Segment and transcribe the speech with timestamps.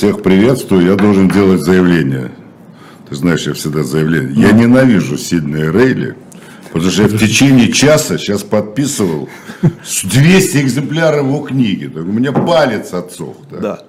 [0.00, 0.86] всех приветствую.
[0.86, 2.30] Я должен делать заявление.
[3.06, 4.32] Ты знаешь, я всегда заявление.
[4.34, 6.16] Я ненавижу Сиднея Рейли,
[6.72, 9.28] потому что я в течение часа сейчас подписывал
[9.60, 11.86] 200 экземпляров его книги.
[11.86, 13.36] Так у меня палец отсох.
[13.50, 13.58] Да.
[13.60, 13.82] Да.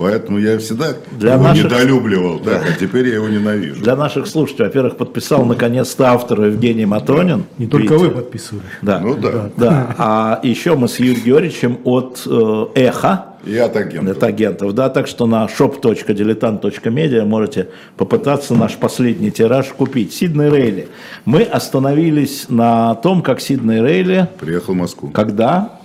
[0.00, 3.82] Поэтому я всегда Для его наших- недолюбливал, так, а теперь я его ненавижу.
[3.82, 7.44] Для наших слушателей, во-первых, подписал наконец-то автор Евгений Матронин.
[7.58, 8.08] Не только Видите?
[8.08, 8.64] вы подписывали.
[8.80, 8.98] Да.
[9.00, 9.50] Ну да.
[9.58, 9.94] Да.
[9.98, 14.16] А еще мы с Юрием Георгиевичем от э, Эхо, И от агентов.
[14.16, 20.12] от агентов, да, так что на shop.diletant.media можете попытаться наш последний тираж купить.
[20.12, 20.88] Сиднey Рейли.
[21.24, 25.10] Мы остановились на том, как Сиднey Рейли, Приехал в Москву.
[25.10, 25.79] когда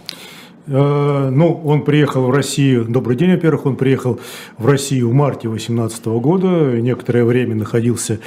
[0.68, 4.20] Ну, он приехал в Россию, добрый день, во-первых, он приехал
[4.58, 8.20] в Россию в марте 2018 года, некоторое время находился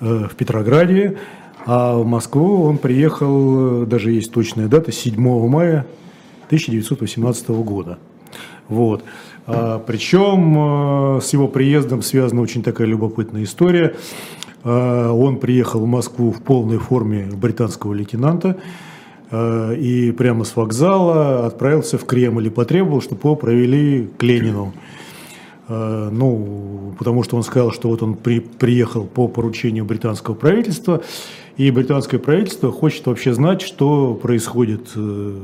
[0.00, 1.18] э, в Петрограде,
[1.66, 5.86] а в Москву он приехал, э, даже есть точная дата, 7 мая
[6.46, 7.98] 1918 года.
[8.68, 9.04] Вот.
[9.46, 13.94] А, причем э, с его приездом связана очень такая любопытная история.
[14.64, 18.60] Он приехал в Москву в полной форме британского лейтенанта э,
[19.76, 24.72] и прямо с вокзала отправился в Кремль и потребовал, чтобы его провели к Ленину.
[25.68, 31.02] Э, Ну, потому что он сказал, что вот он при- приехал по поручению британского правительства,
[31.56, 35.38] и британское правительство хочет вообще знать, что происходит э,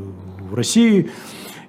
[0.51, 1.09] в России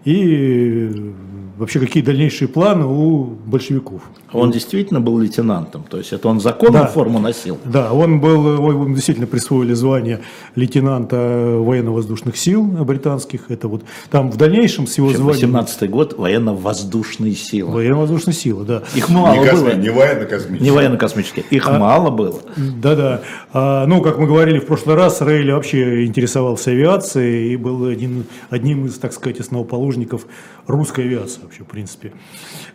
[0.03, 1.11] и э,
[1.57, 4.01] вообще какие дальнейшие планы у большевиков.
[4.33, 6.89] Он действительно был лейтенантом, то есть это он законную Да.
[6.89, 7.57] форму носил.
[7.65, 10.21] Да, он был, ему действительно присвоили звание
[10.55, 11.15] лейтенанта
[11.59, 13.49] военно-воздушных сил британских.
[13.49, 17.71] Это вот там в дальнейшем с его званием 18 год военно-воздушные силы.
[17.71, 18.83] военно-воздушные силы, да.
[18.95, 19.69] Их мало не, было.
[19.69, 20.63] косми- не военно-космический.
[20.63, 21.45] Не военно-космические.
[21.49, 22.39] Их мало было.
[22.57, 23.21] Да-да.
[23.53, 28.25] А, ну, как мы говорили в прошлый раз, Рейли вообще интересовался авиацией и был один,
[28.49, 30.25] одним из, так сказать, основоположников
[30.67, 32.13] русской авиации вообще, в принципе.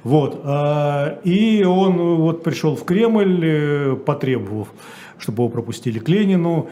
[0.05, 0.41] Вот.
[0.45, 4.69] А, и он вот пришел в Кремль, э, потребовав,
[5.19, 6.69] чтобы его пропустили к Ленину.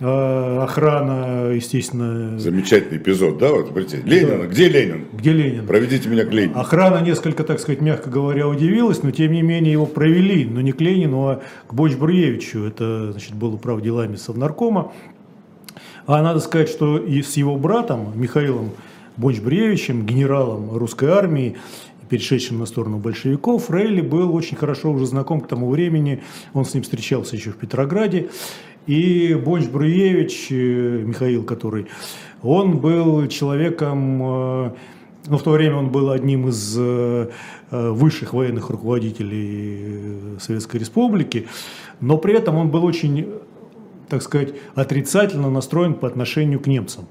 [0.00, 2.38] А, охрана, естественно...
[2.38, 3.50] Замечательный эпизод, да?
[3.50, 4.00] Вот, смотрите.
[4.04, 5.06] Ленина, где Ленин?
[5.12, 5.66] Где Ленин?
[5.66, 6.58] Проведите меня к Ленину.
[6.58, 10.70] Охрана несколько, так сказать, мягко говоря, удивилась, но тем не менее его провели, но не
[10.70, 12.60] к Ленину, а к Бочбруевичу.
[12.60, 14.92] Это, значит, был управ делами Совнаркома.
[16.06, 18.70] А надо сказать, что и с его братом Михаилом
[19.16, 21.56] Бонч-Бруевичем, генералом русской армии,
[22.08, 26.22] перешедшим на сторону большевиков, Рейли был очень хорошо уже знаком к тому времени.
[26.54, 28.30] Он с ним встречался еще в Петрограде.
[28.88, 31.88] И Бонч-Бруевич, э, Михаил, который,
[32.42, 34.70] он был человеком, э,
[35.26, 37.28] ну, в то время он был одним из э,
[37.70, 41.48] высших военных руководителей Советской Республики,
[42.00, 43.26] но при этом он был очень,
[44.08, 47.06] так сказать, отрицательно настроен по отношению к немцам.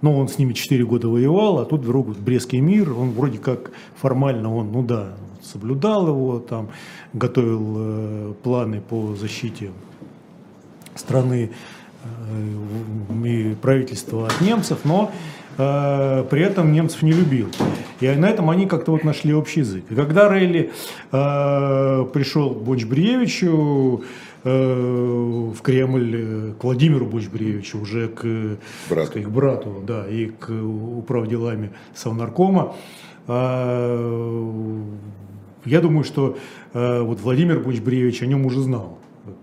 [0.00, 3.72] Ну, он с ними 4 года воевал, а тут вдруг Брестский мир, он вроде как
[3.96, 6.68] формально, он, ну да, соблюдал его, там,
[7.12, 9.70] готовил э, планы по защите
[10.94, 11.50] страны
[12.04, 15.10] э, и правительства от немцев, но
[15.56, 17.48] э, при этом немцев не любил.
[18.00, 19.84] И на этом они как-то вот нашли общий язык.
[19.90, 20.70] И когда Рейли
[21.10, 24.04] э, пришел к Бонч-Бруевичу
[24.44, 28.56] в Кремль, э, к Владимиру Бонч-Бруевичу, уже к, э,
[28.88, 29.06] Брату.
[29.06, 32.74] сказать, к брату, да, и к управделами Совнаркома,
[33.26, 34.82] э,
[35.64, 36.38] я думаю, что
[36.72, 38.98] э, вот Владимир Бонч-Бруевич о нем уже знал,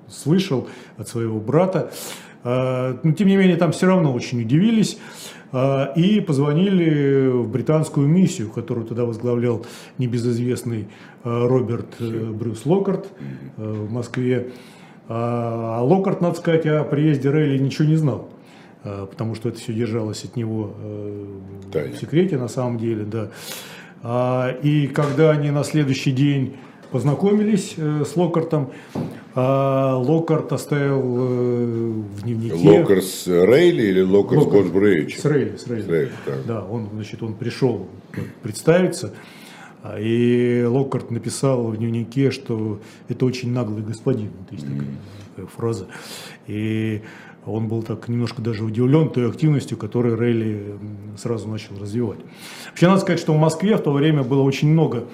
[0.08, 0.68] слышал
[0.98, 1.92] от своего брата.
[2.44, 4.98] Э, но тем не менее, там все равно очень удивились
[5.52, 9.66] э, и позвонили в британскую миссию, которую тогда возглавлял
[9.98, 10.88] небезызвестный
[11.24, 13.08] э, Роберт э, Брюс Локкарт
[13.58, 14.52] э, в Москве.
[15.08, 18.30] А Локкарт, надо сказать, о приезде Рейли ничего не знал,
[18.84, 21.26] э, потому что это все держалось от него э,
[21.72, 21.94] Тайне.
[21.94, 23.30] в секрете на самом деле, да.
[24.02, 26.56] А, И когда они на следующий день
[26.92, 28.72] познакомились э, с Локкартом,
[29.36, 32.56] а, Локкарт оставил э, в дневнике...
[32.56, 34.72] Локкарт с Рейли или Локкарт.
[34.72, 35.82] Бонч С Рейли, с Рейли.
[35.82, 36.12] С Рейли.
[36.48, 37.88] Да, он, значит, он пришел
[38.42, 39.45] представиться, а,
[40.00, 44.32] и Локарт написал в дневнике, что это очень наглый господин.
[44.40, 44.88] Вот есть такая,
[45.36, 45.88] такая фраза.
[46.48, 47.02] И
[47.46, 50.78] он был так немножко даже удивлен той активностью, которую Рейли
[51.18, 52.20] сразу начал развивать.
[52.70, 55.06] Вообще, надо сказать, что в Москве в то время было очень много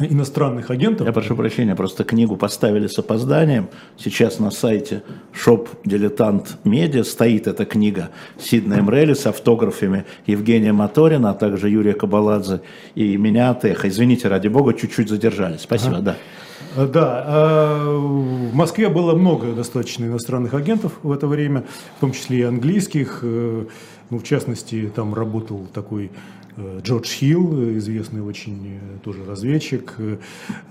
[0.00, 1.06] иностранных агентов.
[1.06, 3.68] Я прошу прощения, просто книгу поставили с опозданием.
[3.96, 5.02] Сейчас на сайте
[5.34, 11.94] Shop Дилетант Медиа стоит эта книга Сиднеем Релли с автографами Евгения Моторина, а также Юрия
[11.94, 12.60] Кабаладзе
[12.94, 13.88] и меня Эхо.
[13.88, 15.62] Извините, ради бога, чуть-чуть задержались.
[15.62, 16.16] Спасибо, да.
[16.76, 21.64] Э, Да, э, в Москве было много достаточно иностранных агентов в это время,
[21.96, 23.20] в том числе и английских.
[23.22, 23.64] э,
[24.10, 26.10] Ну, в частности, там работал такой
[26.82, 30.18] Джордж Хилл, э, известный очень э, тоже разведчик, э,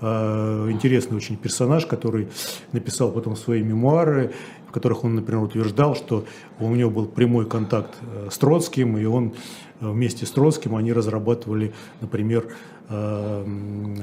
[0.00, 2.28] э, интересный очень персонаж, который
[2.72, 4.32] написал потом свои мемуары,
[4.68, 6.24] в которых он, например, утверждал, что
[6.60, 9.32] у него был прямой контакт э, с Троцким, и он
[9.80, 12.48] э, вместе с Троцким они разрабатывали, например,
[12.90, 13.44] э,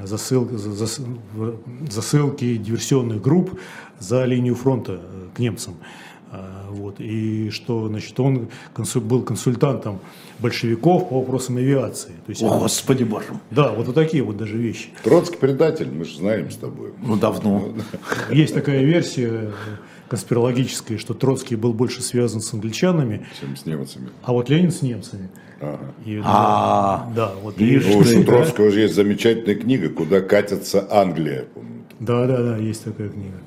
[0.05, 0.49] засыл-
[1.89, 3.59] засылки диверсионных групп
[3.99, 5.75] за линию фронта э, к немцам.
[6.37, 6.95] А, Вот.
[6.99, 8.49] И что, значит, он
[8.95, 9.99] был консультантом
[10.39, 12.11] большевиков по вопросам авиации.
[12.25, 14.89] То есть, О, Господи боже да, вот, вот такие вот даже вещи.
[15.03, 16.91] Троцкий предатель, мы же знаем с тобой.
[17.01, 17.69] Ну, давно.
[18.31, 19.51] Есть такая версия
[20.09, 24.09] конспирологическая, что Троцкий был больше связан с англичанами, Чем с немцами.
[24.23, 25.29] а вот Ленин с немцами.
[25.61, 25.79] Ага.
[26.05, 27.57] И, А, да, вот.
[27.57, 28.23] видишь и- Ну, у?
[28.25, 31.45] Троцкого же есть замечательная книга «Куда катится Англия».
[31.53, 31.83] помню.
[31.99, 33.37] Да, да, да, есть такая книга.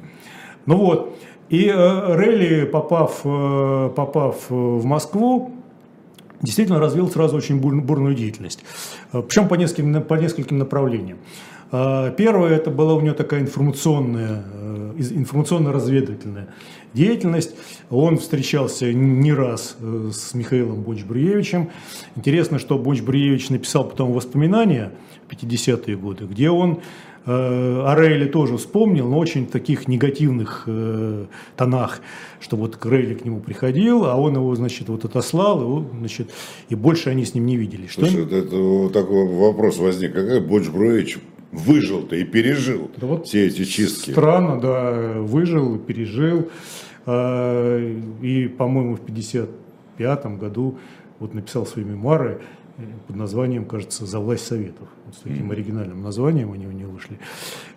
[0.67, 1.17] Ну вот,
[1.48, 5.52] и э, Релли, попав, э, попав э, в Москву,
[6.42, 8.64] действительно развил сразу очень бур- бурную деятельность.
[9.12, 11.18] Причем по нескольким, по нескольким направлениям.
[11.70, 14.42] Первое, это была у него такая информационная,
[14.96, 16.48] информационно-разведывательная
[16.94, 17.54] деятельность.
[17.90, 19.76] Он встречался не раз
[20.12, 21.68] с Михаилом Бонч-Бруевичем.
[22.16, 24.92] Интересно, что Бонч-Бруевич написал потом воспоминания
[25.28, 26.80] в 50-е годы, где он
[27.30, 31.26] о Рейле тоже вспомнил, но очень в таких негативных э,
[31.56, 32.00] тонах,
[32.40, 36.30] что вот Рейли к нему приходил, а он его, значит, вот отослал, вот, значит,
[36.69, 37.86] и больше они с ним не видели.
[37.86, 40.14] Что Слушай, это, это вот такой вопрос возник.
[40.14, 41.19] Как Боч Бруевич
[41.52, 44.10] выжил-то и пережил Да вот все эти чистки?
[44.10, 46.48] Странно, да, выжил, пережил.
[47.06, 50.78] Э, И, по-моему, в 55 году
[51.19, 52.57] вот написал свои мемуары э,
[53.06, 54.88] под названием, кажется, «За власть Советов».
[55.06, 57.19] Вот с таким оригинальным названием они у него вышли.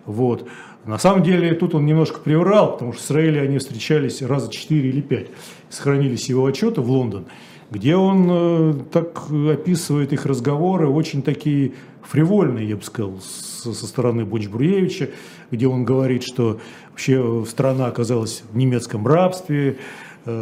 [0.06, 0.48] Вот.
[0.84, 4.88] На самом деле, тут он немножко приврал, потому что с Рейли они встречались раза 4
[4.88, 5.28] или 5.
[5.70, 7.26] Сохранились его отчеты в Лондон,
[7.70, 11.72] где он э, так описывает их разговоры, очень такие
[12.02, 15.10] фривольные, я бы сказал, со, со стороны Бонч-Бруевича,
[15.50, 16.60] где он говорит, что
[16.90, 19.78] вообще страна оказалась в немецком рабстве,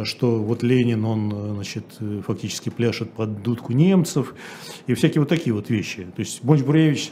[0.05, 4.35] что вот Ленин, он, э, значит, э, фактически пляшет под дудку немцев,
[4.87, 6.03] и всякие вот такие вот вещи.
[6.15, 7.09] То есть Бонч-Бруевич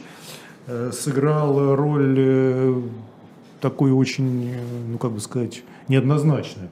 [0.66, 2.82] э, сыграл роль э,
[3.60, 4.58] такую очень, э,
[4.88, 6.68] ну как бы сказать, неоднозначную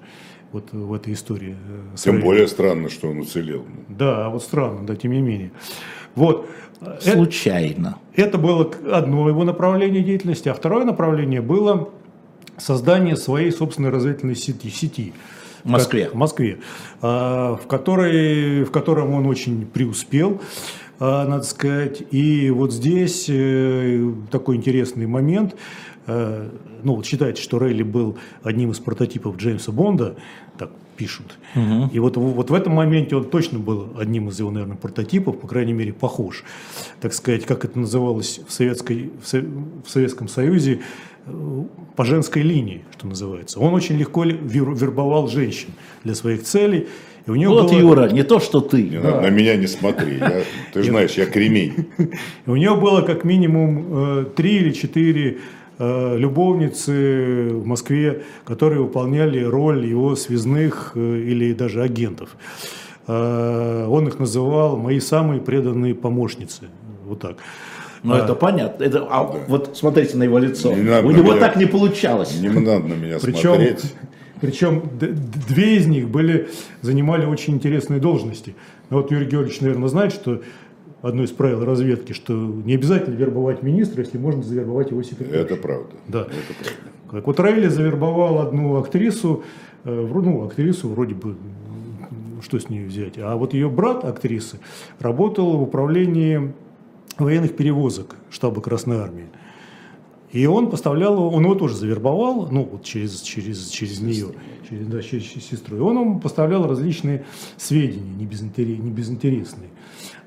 [0.52, 1.56] вот в этой истории.
[1.68, 2.24] э, Тем Рейли.
[2.24, 3.64] более странно, что он уцелел.
[3.88, 5.50] Да, вот странно, да, тем не менее.
[6.14, 6.48] Вот.
[6.80, 7.98] Э, случайно.
[8.14, 11.90] Это было к- одно его направление деятельности, а второе направление было
[12.56, 14.68] создание своей собственной разведывательной сети.
[14.70, 15.12] сети
[15.64, 16.10] В Москве.
[16.10, 16.58] В Москве,
[17.02, 20.40] а, в, которой, в котором он очень преуспел,
[21.00, 22.02] а, надо сказать.
[22.10, 25.55] И вот здесь э, такой интересный момент.
[26.06, 26.49] Э,
[26.84, 30.14] Ну, вот считается, что Рейли был одним из прототипов Джеймса Бонда,
[30.56, 31.38] так пишут.
[31.93, 35.46] И вот, вот в этом моменте он точно был одним из его, наверное, прототипов, по
[35.49, 36.44] крайней мере, похож.
[37.00, 39.43] Так сказать, как это называлось в, Советской, в, Со-
[39.84, 40.81] в Советском Союзе,
[41.96, 43.58] по женской линии, что называется.
[43.60, 45.70] Он очень легко вербовал женщин
[46.04, 46.86] для своих целей.
[47.26, 49.00] И у него Вот, было- Юра, не то, что Не ты.
[49.00, 50.16] надо, на меня не смотри.
[50.19, 50.42] я-
[50.72, 51.75] ты же знаешь, я кремень.
[52.46, 53.84] И у него было как минимум
[54.20, 55.38] э, три или четыре
[55.78, 61.00] э, любовницы в Москве, которые выполняли роль его связных э,
[61.31, 62.36] или даже агентов.
[63.06, 66.62] Э, Он их называл «мои самые преданные помощницы».
[67.06, 67.36] Вот так.
[68.02, 68.84] Ну, это понятно.
[68.84, 70.72] Это, а Вот смотрите на его лицо.
[70.72, 72.38] Не У него меня- так не получалось.
[72.40, 73.94] Не надо на меня Причем, смотреть.
[74.40, 74.82] причем
[75.48, 76.48] две из них были,
[76.82, 78.55] занимали очень интересные должности.
[78.90, 80.43] Вот Юрий Георгиевич, наверное, знает, что
[81.02, 85.40] одно из правил разведки, что не обязательно вербовать министра, если можно завербовать его секретаря.
[85.43, 85.90] Это правда.
[86.08, 86.20] Да.
[86.22, 86.81] Это правда.
[87.10, 89.43] Как вот Рейли завербовал одну актрису,
[89.84, 91.36] э, ну, актрису вроде бы,
[92.43, 94.58] что с ней взять, а вот ее брат актрисы
[95.00, 96.52] работал в управлении
[97.17, 99.27] военных перевозок штаба Красной Армии.
[100.31, 104.29] И он поставлял, он его тоже завербовал, ну, вот через, через, через нее,
[104.69, 105.79] через, да, через сестру.
[105.79, 107.24] И он ему поставлял различные
[107.56, 109.70] сведения, не, безинтерес- не безинтересные.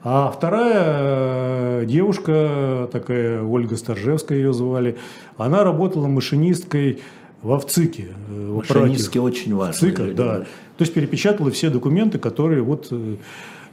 [0.04, 4.98] А вторая э, девушка, такая Ольга Старжевская ее звали,
[5.38, 7.02] она работала машинисткой
[7.44, 8.08] в ВЦИКе.
[8.30, 9.74] э, в Машинистки аппарате очень важны.
[9.74, 10.40] ВЦИКа, да.
[10.40, 10.46] То
[10.80, 12.92] есть перепечатала все документы, которые вот...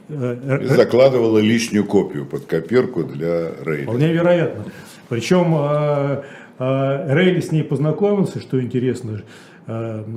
[0.09, 3.83] э, э, И закладывала лишнюю копию под копирку для Рейли.
[3.83, 4.65] Вполне вероятно.
[5.07, 6.23] Причем э,
[6.59, 9.21] Рейли с ней познакомился, что интересно,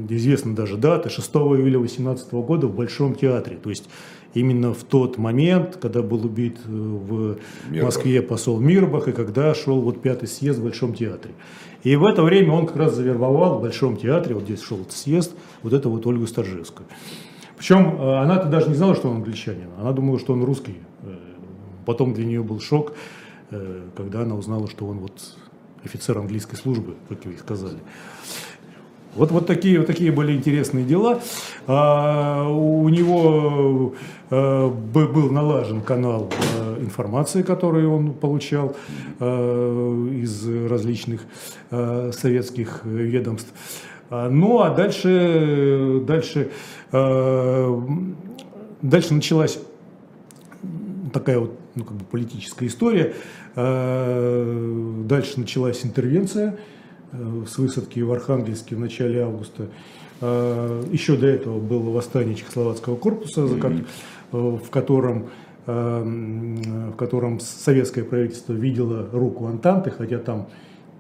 [0.09, 3.59] известна даже дата, 6 июля 18 года в Большом театре.
[3.63, 3.89] То есть
[4.35, 7.85] именно в тот момент, когда был убит э, в Мирбах.
[7.85, 11.35] Москве посол Мирбах, и когда шел вот пятый съезд в Большом театре.
[11.83, 14.93] И в это время он как раз завербовал в Большом театре, вот здесь шел этот
[14.93, 15.33] съезд,
[15.63, 16.87] вот это вот Ольгу Старжевскую.
[17.63, 20.79] Причем э, она-то даже не знала, что он англичанин, она думала, что он русский.
[21.05, 21.15] Э,
[21.87, 22.93] Потом для нее был шок,
[23.53, 25.13] э, когда она узнала, что он вот
[25.85, 27.79] офицер английской службы, как и сказали.
[29.15, 31.21] Вот, вот, такие, вот такие были интересные дела.
[31.69, 33.95] А, у него
[34.31, 38.75] б- был налажен канал э, информации, который он получал
[39.21, 41.21] э, из различных
[41.71, 43.53] э, советских ведомств.
[44.13, 46.51] А, Ну а дальше, дальше,
[46.93, 47.81] э,
[48.83, 49.59] дальше началась
[51.15, 53.15] такая вот ну, как бы политическая история.
[53.57, 56.59] Э, Дальше началась интервенция
[57.13, 59.69] э, с высадки в Архангельске в начале августа.
[60.21, 63.45] Еще до этого было восстание Чехословацкого корпуса,
[64.31, 65.31] в котором
[65.67, 70.49] в котором советское правительство видело руку Антанты, хотя там,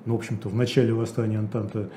[0.06, 1.88] ну, в общем-то, в начале восстания Антанта,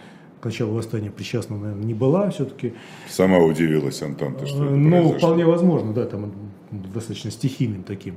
[0.42, 2.74] к началу восстания причастна, наверное, не была все-таки.
[3.10, 5.18] Сама удивилась Антанта, что это Ну, произошло.
[5.18, 6.32] вполне возможно, да, там
[6.94, 8.15] достаточно стихийным таким.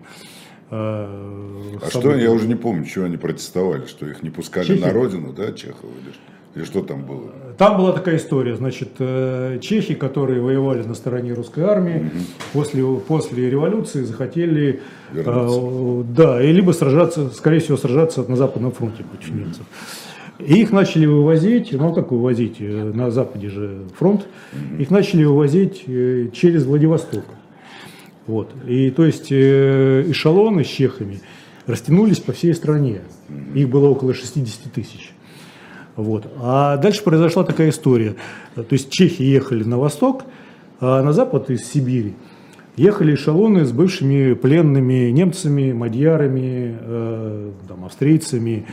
[0.70, 4.80] э, А что, я уже не помню, чего они протестовали, что их не пускали Чехи?
[4.82, 6.18] на родину, да, Чехова, или, ш-
[6.54, 7.30] или что там было?
[7.56, 12.10] Там была такая история, значит, э, чехи, которые воевали на стороне русской армии,
[12.52, 14.80] после, после революции захотели,
[15.12, 15.58] Вернуться.
[15.60, 19.64] э, да, и либо сражаться, скорее всего, сражаться на Западном фронте против немцев.
[20.38, 24.26] И их начали вывозить, ну как вывозить, э, на Западе же фронт,
[24.78, 27.24] их начали вывозить э, через Владивосток.
[28.26, 28.50] Вот.
[28.66, 31.20] И то есть э, эшелоны с чехами
[31.66, 33.00] растянулись по всей стране.
[33.54, 35.12] Их было около 60 тысяч.
[35.96, 36.30] Вот.
[36.36, 38.14] А дальше произошла такая история.
[38.54, 40.24] То есть чехи ехали на восток,
[40.78, 42.14] а на запад из Сибири
[42.76, 48.64] ехали эшелоны с бывшими пленными немцами, мадьярами, э, там, австрийцами.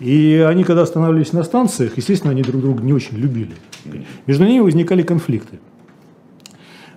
[0.00, 3.52] И они, когда останавливались на станциях, естественно, они друг друга не очень любили.
[4.26, 5.58] Между ними возникали конфликты.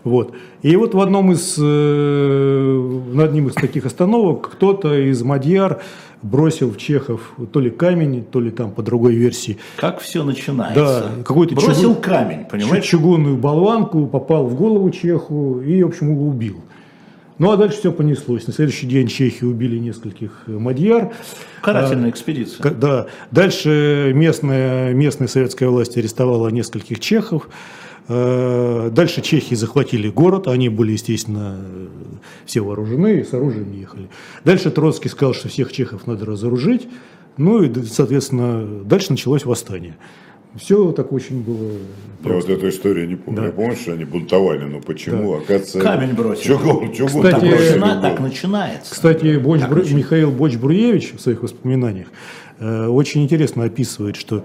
[0.04, 0.34] Вот.
[0.62, 5.82] И вот в одном из, э, на одним из таких остановок кто-то из Мадьяр
[6.24, 11.12] бросил в Чехов то ли камень, то ли там по другой версии Как все начинается?
[11.18, 12.84] Да, какой-то Бросил чугун- камень, понимаешь?
[12.86, 16.56] чу- чугунную болванку, попал в голову Чеху и, в общем, его убил.
[17.39, 18.48] Ну а дальше все понеслось.
[18.48, 21.13] На следующий день чехи убили нескольких э, мадьяр.
[21.62, 22.62] Карательная экспедиция.
[22.63, 23.08] К- Да.
[23.32, 27.48] Дальше местная, местная советская власть арестовала нескольких чехов.
[28.08, 31.88] Э, Дальше чехи захватили город, они были, естественно, э,
[32.46, 34.10] все вооружены, и с оружием ехали.
[34.44, 36.88] Дальше Троцкий сказал, что всех чехов надо разоружить.
[37.38, 39.96] Ну и, соответственно, дальше началось восстание.
[40.58, 41.72] Все так очень было
[42.26, 43.42] Я вот эту историю не помню.
[43.42, 43.46] Да.
[43.48, 45.34] Я помню, что они бунтовали, но почему?
[45.36, 46.48] Оказывается, Камень бросили.
[46.48, 48.92] Чугун, чугун Кстати, Так, бросили начина- так начинается.
[48.94, 49.98] Кстати, Боч Так Бру- очень.
[49.98, 52.08] Михаил Боч-Бруевич в своих воспоминаниях
[52.60, 54.44] э, очень интересно описывает, что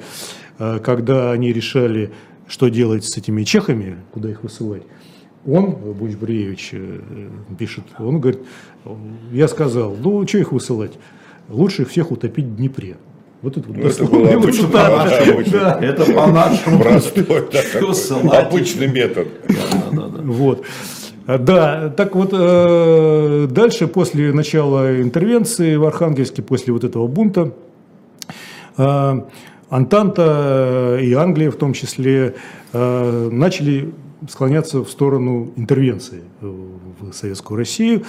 [0.59, 2.11] э, когда они решали,
[2.47, 4.83] что делать с этими чехами, куда их высылать,
[5.47, 7.01] он, э, Боч-Бруевич, э,
[7.59, 8.41] пишет, он говорит,
[9.33, 10.93] я сказал, ну, что их высылать?
[11.49, 12.97] Лучше всех утопить в Днепре.
[13.43, 15.33] Вот это вот Ну, это было цитата.
[15.33, 15.59] обычно.
[15.59, 15.79] Да.
[15.83, 16.79] Это по-нашему.
[16.79, 19.29] Простой, да, обычный метод.
[20.23, 20.65] Вот.
[21.27, 27.53] А, Да, так вот, э, дальше, после начала интервенции в Архангельске, после вот этого бунта,
[28.79, 29.21] э,
[29.71, 32.35] Антанта и Англия в том числе
[32.73, 33.93] э, начали
[34.29, 36.47] склоняться в сторону интервенции э,
[37.01, 38.03] в Советскую Россию.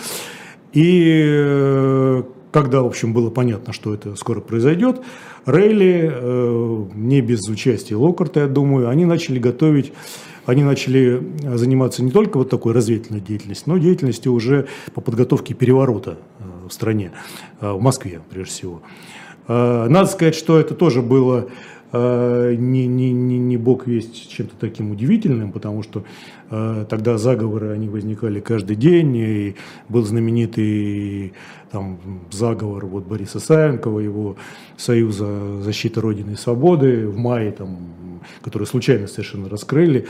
[0.74, 2.24] И э,
[2.54, 5.02] когда, в общем, было понятно, что это скоро произойдет,
[5.46, 9.92] Рейли, э, не без участия Локарта, я думаю, они начали готовить,
[10.46, 16.20] они начали заниматься не только вот такой разведывательной деятельностью, но деятельностью уже по подготовке переворота
[16.40, 17.12] э, в стране,
[17.60, 18.82] э, в Москве прежде всего.
[19.48, 21.48] Э, Надо сказать, что это тоже было
[21.94, 26.04] не, не, не, не бог весть чем-то таким удивительным, потому что
[26.50, 29.56] э, тогда заговоры, они возникали каждый день, и
[29.90, 31.34] был знаменитый
[31.72, 32.00] там,
[32.32, 34.38] заговор вот, Бориса Савенкова, его
[34.76, 37.78] Союза защиты Родины и Свободы в мае, там,
[38.42, 40.08] который случайно совершенно раскрыли.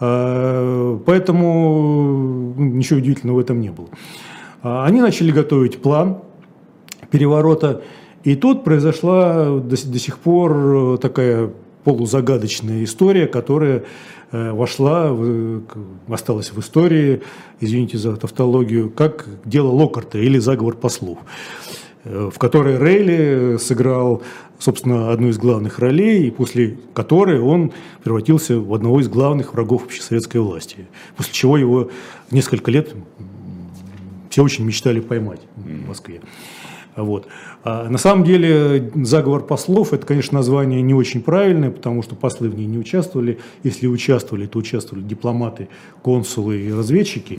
[0.00, 3.88] Э, Поэтому ну, ничего удивительного в этом не было.
[4.62, 6.22] А Они начали готовить план
[7.10, 7.82] переворота,
[8.28, 11.50] и тут произошла до, до сих пор э, такая
[11.84, 13.84] полузагадочная история, которая
[14.32, 15.62] э, вошла, в-
[16.08, 17.22] осталась в истории,
[17.60, 21.18] извините за тавтологию, как дело Локарта или заговор послов,
[22.04, 24.22] э, в которой Рейли сыграл
[24.58, 29.84] собственно, одну из главных ролей, и после которой он превратился в одного из главных врагов
[29.84, 30.86] общесоветской власти.
[31.16, 31.90] После чего его
[32.30, 32.94] несколько лет
[34.28, 36.20] все очень мечтали поймать в Москве.
[36.98, 37.28] Вот.
[37.62, 42.48] А на самом деле заговор послов это, конечно, название не очень правильное, потому что послы
[42.48, 43.38] в ней не участвовали.
[43.62, 45.68] Если участвовали, то участвовали дипломаты,
[46.02, 47.38] консулы и разведчики.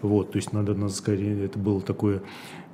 [0.00, 2.20] Вот, то есть надо, надо сказать, это был такой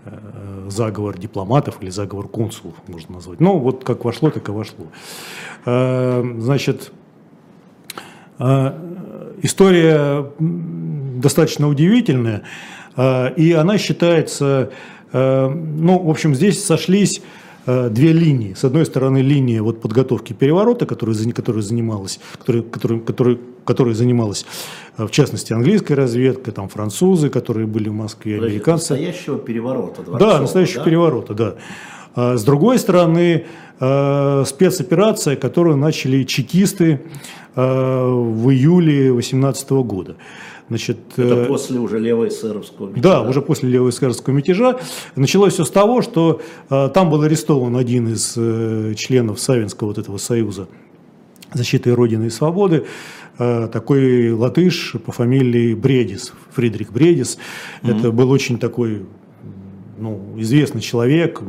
[0.04, 3.40] э, заговор дипломатов или заговор консулов, можно назвать.
[3.40, 4.86] Но вот как вошло, так и вошло.
[5.66, 6.92] Э, значит,
[8.38, 8.72] э,
[9.42, 12.42] история достаточно удивительная,
[12.96, 14.70] э, и она считается
[15.12, 17.20] ну, в общем, здесь сошлись
[17.66, 18.54] э, две линии.
[18.54, 24.46] С одной стороны, линия вот подготовки переворота, которая, которая занималась, которая, которая, которая, которая занималась,
[24.98, 28.94] э, в частности, английская разведка, там французы, которые были в Москве, Подожди, американцы.
[28.94, 30.02] Настоящего переворота.
[30.18, 30.84] Да, настоящего да?
[30.84, 31.54] переворота, да.
[32.14, 33.46] А с другой стороны,
[33.78, 37.00] спецоперация, которую начали чекисты
[37.54, 40.16] в июле 2018 года.
[40.68, 43.02] Значит, Это после уже левоэсеровского мятежа?
[43.02, 44.78] Да, уже после левоэсеровского мятежа.
[45.16, 46.40] Началось все с того, что
[46.70, 50.68] э, там был арестован один из э, членов Савинского вот этого союза
[51.54, 52.86] защиты Родины и Свободы,
[53.38, 57.38] э, такой латыш по фамилии Бредис, Фридрих Бредис.
[57.82, 57.98] Mm-hmm.
[57.98, 59.02] Это был очень такой
[60.02, 61.40] ну, известный человек,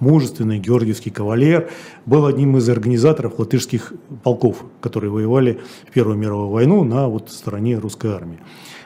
[0.00, 1.68] мужественный, георгиевский кавалер,
[2.06, 7.78] был одним из организаторов латышских полков, которые воевали в Первую мировую войну на вот стороне
[7.78, 8.38] русской армии.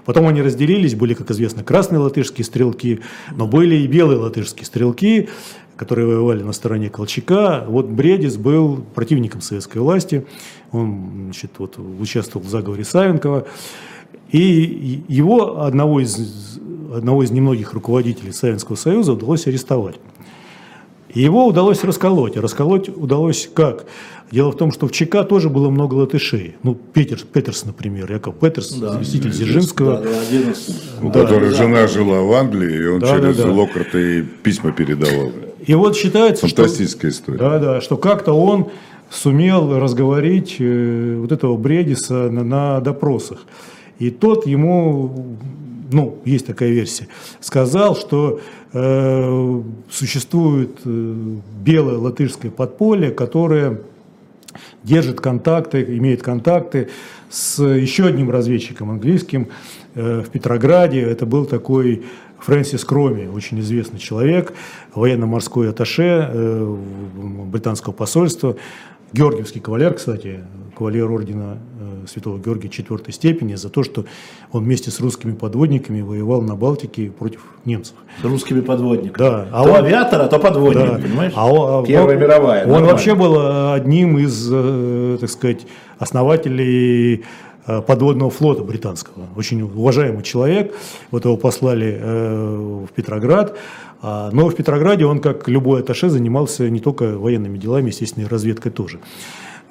[0.05, 3.01] Потом они разделились, были, как известно, красные латышские стрелки,
[3.31, 5.29] но были и белые латышские стрелки,
[5.77, 7.65] которые воевали на стороне Колчака.
[7.69, 10.27] Вот Бредис был противником советской власти,
[10.73, 13.47] он значит, вот, участвовал в заговоре Савенкова.
[14.31, 16.59] И его, одного из,
[16.95, 19.97] одного из немногих руководителей Советского Союза, удалось арестовать.
[21.15, 22.37] Его удалось расколоть.
[22.37, 23.85] расколоть удалось как?
[24.31, 26.57] Дело в том, что в ЧК тоже было много латышей.
[26.63, 29.99] Ну, Петерс, Петерс, например, Яков Петерс, да, заместитель да, Дзержинского.
[29.99, 30.81] Да, из...
[31.03, 33.53] У да, которой да, жена жила в Англии, и он да, через да, да.
[33.53, 35.33] Локарта и письма передавал.
[35.67, 37.39] И вот считается, Фантастическая что, история.
[37.39, 38.69] Да, да, что как-то он
[39.11, 43.45] сумел разговорить э, вот этого Бредиса на, на допросах.
[44.03, 45.37] И тот ему,
[45.93, 47.07] ну, есть такая версия,
[47.39, 48.41] сказал, что
[48.73, 51.15] э, существует э,
[51.65, 53.79] белое латышское подполье, которое
[54.83, 56.89] держит контакты, имеет контакты
[57.31, 59.47] с еще одним разведчиком английским
[59.95, 61.01] э, в Петрограде.
[61.01, 62.03] Это был такой
[62.41, 64.53] Фрэнсис Кроми, очень известный человек,
[64.97, 66.77] военно-морской атташе э,
[67.53, 68.57] британского посольства,
[69.13, 70.41] Георгиевский кавалер, кстати,
[70.77, 74.05] кавалер ордена э, Святого Георгия четвертой степени за то, что
[74.51, 77.95] он вместе с русскими подводниками воевал на Балтике против немцев.
[78.21, 79.19] С русскими подводниками.
[79.19, 79.47] Да.
[79.53, 80.99] А то он, авиатор, а то подводник, да.
[80.99, 81.33] понимаешь?
[81.37, 82.63] А он, Первая он, мировая.
[82.65, 82.93] Он нормально.
[82.93, 85.67] вообще был э, одним из, э, так сказать,
[85.99, 87.25] основателей
[87.87, 89.27] подводного флота британского.
[89.37, 90.75] Очень уважаемый человек.
[91.13, 93.57] Вот его послали в Петроград.
[94.03, 98.27] А, но в Петрограде он, как любой атташе, занимался не только военными делами, естественно, и
[98.27, 98.99] разведкой тоже.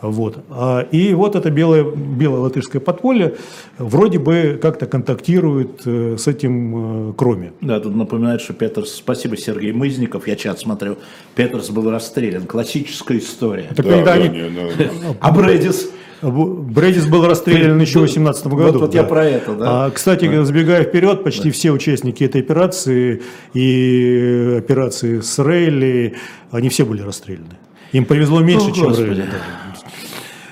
[0.01, 0.43] Вот.
[0.49, 3.35] А, и вот это белое, белое латышское подполье
[3.77, 7.53] вроде бы как-то контактирует э, с этим э, Кроме.
[7.61, 10.97] Да, тут напоминает, что Петерс, спасибо Сергей Мызников, я чат смотрю,
[11.35, 13.69] Петерс был расстрелян, классическая история.
[13.75, 14.29] Так да, да, они...
[14.29, 14.69] не, ну,
[15.19, 15.91] а Брэдис?
[16.21, 18.63] Брэдис был расстрелян еще в 2018 году.
[18.63, 18.99] Вот, вот да.
[18.99, 19.85] я про это, да.
[19.85, 20.45] А, кстати, да.
[20.45, 21.51] забегая вперед, почти да.
[21.51, 26.15] все участники этой операции и операции с Рейли,
[26.51, 27.57] они все были расстреляны.
[27.91, 29.09] Им повезло меньше, О, чем Господи.
[29.09, 29.25] Рейли.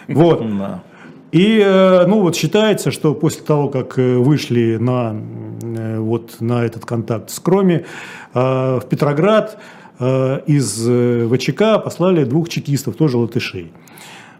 [0.07, 0.57] Вот.
[0.57, 0.83] Да.
[1.31, 5.15] И э, ну вот считается, что после того, как э, вышли на,
[5.61, 7.85] э, вот, на этот контакт с Кроми,
[8.33, 9.57] в Петроград
[9.99, 10.87] из
[11.29, 13.71] ВЧК послали двух чекистов, тоже латышей.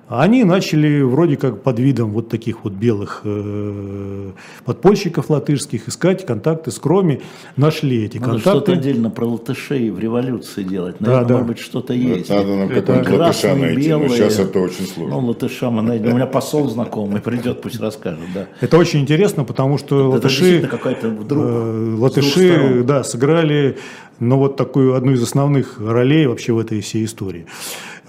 [0.10, 4.32] Они начали вроде как под видом вот таких вот белых э,
[4.66, 7.22] подпольщиков латышских искать контакты с Кроми,
[7.56, 8.50] нашли эти Надо контакты.
[8.50, 11.00] что-то отдельно про латышей в революции делать.
[11.00, 11.34] Наверное, да, да.
[11.36, 12.30] может быть, что-то есть.
[12.30, 15.22] Надо нам какого-нибудь латыша найти, белые, но сейчас это очень сложно.
[15.22, 16.14] Ну, латыша мы найдем.
[16.14, 18.20] У меня посол знакомый придет, пусть расскажет.
[18.34, 18.48] Да.
[18.62, 23.78] Это очень интересно, потому что это латыши, какая-то вдруг, э, латыши да, сыграли
[24.20, 27.46] ну, вот такую одну из основных ролей вообще в этой всей истории.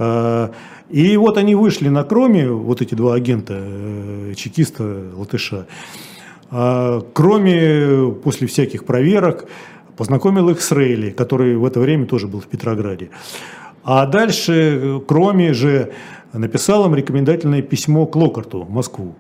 [0.00, 0.48] Э,
[0.88, 5.66] и вот они вышли на Кроме, вот эти два агента, э, чекиста, латыша.
[6.50, 9.46] А Кроме после всяких проверок
[9.96, 13.10] познакомил их с Рейли, который в это время тоже был в Петрограде.
[13.84, 15.92] А дальше Кроме же
[16.32, 19.14] написал им рекомендательное письмо к Локарту в Москву.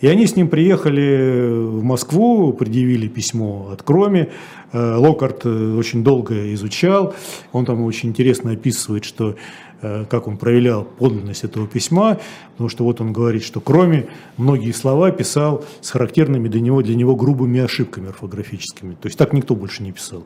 [0.00, 4.30] И они с ним приехали в Москву, предъявили письмо от Кроме.
[4.72, 7.14] Э, Локарт очень долго изучал.
[7.52, 9.34] Он там очень интересно описывает, что э,
[9.80, 12.18] как он проявлял подлинность этого письма,
[12.52, 16.94] потому что вот он говорит, что кроме многие слова писал с характерными для него, для
[16.94, 18.94] него грубыми ошибками орфографическими.
[18.94, 20.24] То есть так никто больше не писал.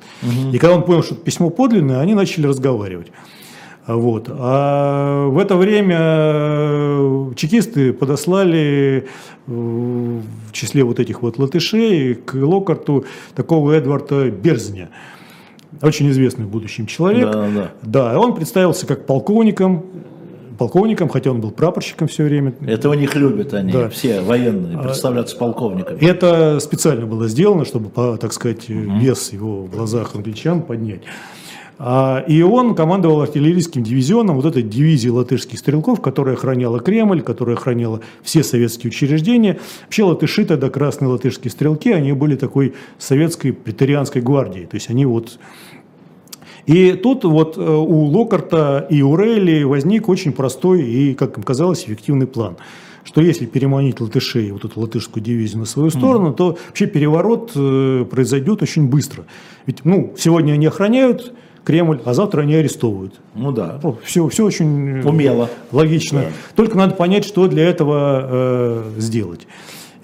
[0.53, 3.13] И когда он понял, что письмо подлинное, они начали разговаривать.
[3.87, 4.29] Вот.
[4.31, 9.07] А в это время э, чекисты подослали
[9.47, 14.89] э, в числе вот этих вот латышей к Локарту такого Эдварда Берзня,
[15.83, 17.31] очень известный в будущем человек.
[17.31, 17.71] Да, да.
[17.83, 19.85] Да, он представился как полковником,
[20.59, 22.55] полковником, хотя он был прапорщиком все время.
[22.67, 23.89] Это у них любят они, Да.
[23.89, 25.99] все военные, представляться полковниками.
[25.99, 31.03] Это специально было сделано, чтобы, так сказать, вес его в глазах англичан поднять.
[31.79, 37.57] А, И он командовал артиллерийским дивизионом вот этой дивизии латышских стрелков, которая охраняла Кремль, которая
[37.57, 39.59] охраняла все советские учреждения.
[39.85, 44.67] Вообще латыши тогда, красные латышские стрелки, они были такой советской претарианской гвардией.
[44.67, 45.39] То есть они вот
[46.67, 51.43] и тут вот э, у Локарта и у Рейли возник очень простой и, как им
[51.43, 52.57] казалось, эффективный план.
[53.05, 58.07] Что если переманить латышей, вот эту латышскую дивизию на свою сторону, то вообще переворот э,
[58.11, 59.27] произойдет очень быстро.
[59.67, 61.35] Ведь ну, сегодня они охраняют
[61.65, 63.15] Кремль, а завтра они арестовывают.
[63.35, 63.81] Ну да.
[64.05, 65.49] все, все очень э, Умело.
[65.73, 66.27] логично.
[66.55, 69.47] Только надо понять, что для этого э, сделать.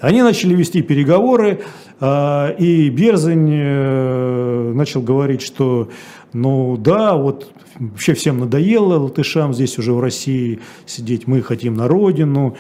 [0.01, 1.61] Они начали вести переговоры,
[2.01, 5.91] э, и Берзань э, начал говорить, что
[6.33, 11.89] ну да, вот вообще всем надоело латышам здесь уже в России сидеть, мы хотим на
[11.89, 12.57] родину.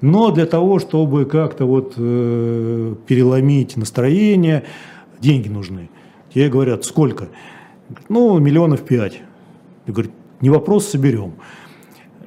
[0.00, 4.64] Но для того, чтобы как-то вот э, переломить настроение,
[5.20, 5.90] деньги нужны.
[6.32, 7.28] Те говорят, сколько?
[8.08, 9.20] Ну, миллионов пять.
[9.86, 11.34] Я говорю, не вопрос, соберем.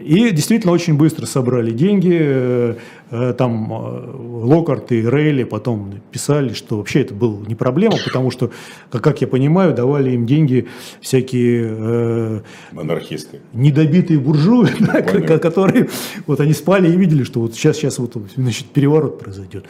[0.03, 2.17] И действительно очень быстро собрали деньги.
[2.19, 2.75] Э,
[3.11, 8.31] э, Там э, Локарт и Рейли потом писали, что вообще это была не проблема, потому
[8.31, 8.51] что,
[8.89, 10.67] как, я понимаю, давали им деньги
[11.01, 13.39] всякие Монархисты.
[13.53, 15.01] недобитые буржуи, да,
[15.39, 15.89] которые
[16.25, 19.65] вот они спали и видели, что вот сейчас, сейчас вот значит, переворот произойдет.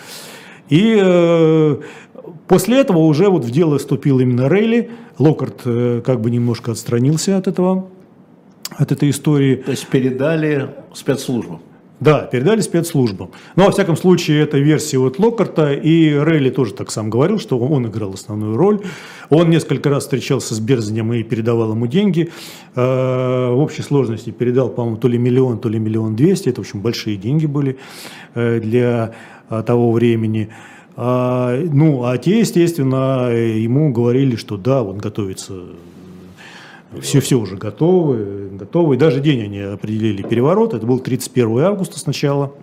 [0.72, 1.78] И э,
[2.48, 4.90] после этого уже вот в дело вступил именно Рейли.
[5.20, 7.90] Локарт э, как бы немножко отстранился от этого,
[8.72, 9.58] от этой истории.
[9.58, 11.60] То есть передали спецслужбам.
[12.00, 13.30] Да, передали спецслужбам.
[13.56, 17.60] Но, во всяком случае, это версия от Локарта, и Рейли тоже так сам говорил, что
[17.60, 18.80] он играл основную роль.
[19.30, 22.32] Он несколько раз встречался с Берзанем и передавал ему деньги.
[22.76, 26.50] Э, В общей сложности передал, по-моему, то ли миллион, то ли миллион двести.
[26.50, 27.78] Это, в общем, большие деньги были
[28.36, 29.14] э, для
[29.66, 30.50] того времени.
[30.96, 35.54] А, Ну, а те, естественно, ему говорили, что да, он готовится
[37.00, 38.96] все, все уже готовы, готовы.
[38.96, 40.74] И даже день они определили переворот.
[40.74, 42.54] Это был 31 августа сначала.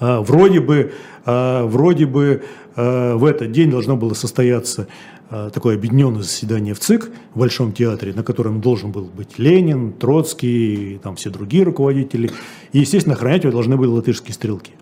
[0.00, 0.92] А, Вроде бы,
[1.24, 2.42] а, вроде бы
[2.74, 4.88] а, в этот день должно было состояться
[5.28, 9.92] а, такое объединенное заседание в ЦИК в Большом театре, на котором должен был быть Ленин,
[9.92, 12.30] Троцкий, там все другие руководители.
[12.72, 14.72] И, естественно, охранять его должны были латышские стрелки.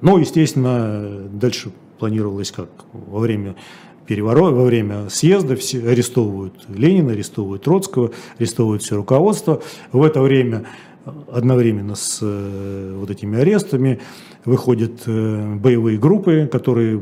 [0.00, 3.56] Ну, естественно, дальше планировалось как во время
[4.06, 9.60] переворота, во время съезда все арестовывают Ленина, арестовывают Троцкого, арестовывают все руководство.
[9.92, 10.64] В это время
[11.30, 14.00] одновременно с э, вот этими арестами
[14.44, 17.00] выходят э, боевые группы, которые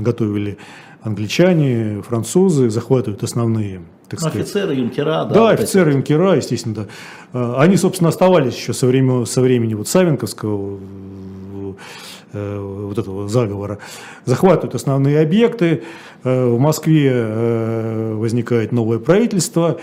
[0.00, 0.58] готовили
[1.02, 5.28] англичане, французы, захватывают основные, так сказать, офицеры, юнкера, да.
[5.28, 6.86] да, вот эти офицеры юнкера, естественно, да.
[7.32, 10.78] А, Они, собственно, оставались еще со времени, со времени вот Савенковского э,
[12.32, 13.78] вот этого заговора.
[14.24, 15.82] Захватывают основные объекты.
[16.24, 19.78] Э, В Москве э, возникает новое правительство.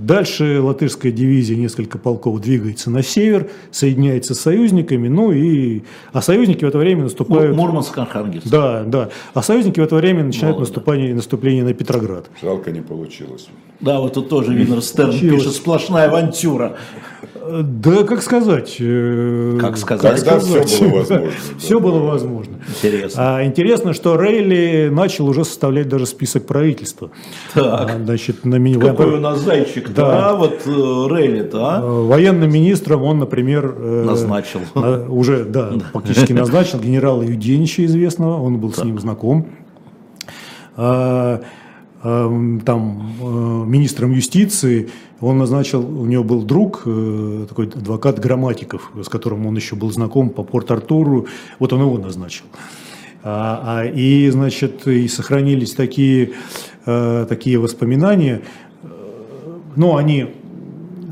[0.00, 5.08] Дальше латышская дивизия, несколько полков двигается на север, соединяется с союзниками.
[5.08, 5.82] Ну и...
[6.12, 7.54] А союзники в это время наступают...
[7.54, 8.48] Мурманск, Архангельск.
[8.48, 9.10] Да, да.
[9.34, 10.70] А союзники в это время начинают Молодо.
[10.72, 12.30] наступание, наступление на Петроград.
[12.42, 13.48] Жалко не получилось.
[13.80, 16.76] Да, вот тут тоже видно, Стерн пишет сплошная авантюра.
[17.50, 18.76] Да, как сказать?
[18.78, 20.22] э, Как сказать?
[20.22, 21.08] Когда все было возможно.
[21.18, 21.22] да.
[21.58, 22.58] Все было возможно.
[22.68, 23.36] Интересно.
[23.38, 27.10] А, интересно, что Рейли начал уже составлять даже список правительства.
[27.54, 27.64] Так.
[27.90, 30.36] А, значит, на мини- Какой у нас зайчик, да, Да.
[30.36, 32.02] вот э, Рейли-то, Э, а?
[32.06, 34.60] Военным министром он, например, э, Назначил.
[34.74, 39.46] на- уже, да, фактически назначил генерала Юденича известного, он был с ним знаком.
[40.76, 41.40] А,
[42.02, 43.24] а, Там э,
[43.68, 44.88] министром юстиции
[45.20, 49.90] он назначил, у него был друг, э, такой адвокат Грамматиков, с которым он еще был
[49.90, 51.26] знаком по Порт-Артуру,
[51.58, 52.44] вот он его назначил.
[53.22, 56.30] А, а, и, значит, и сохранились такие,
[56.86, 58.40] э, такие воспоминания,
[59.76, 60.26] ну, они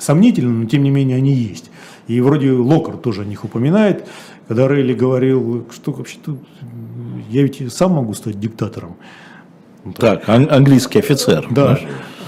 [0.01, 1.71] сомнительны, но тем не менее они есть.
[2.07, 4.07] И вроде Локар тоже о них упоминает,
[4.47, 6.37] когда Рейли говорил, что вообще-то
[7.31, 8.97] я ведь сам могу стать диктатором.
[9.97, 11.47] Так, ан- английский офицер.
[11.51, 11.79] Да.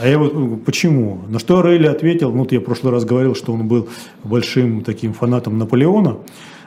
[0.00, 1.22] А я вот ну, почему?
[1.28, 3.88] На что Рейли ответил, ну, вот я в прошлый раз говорил, что он был
[4.24, 6.18] большим таким фанатом Наполеона,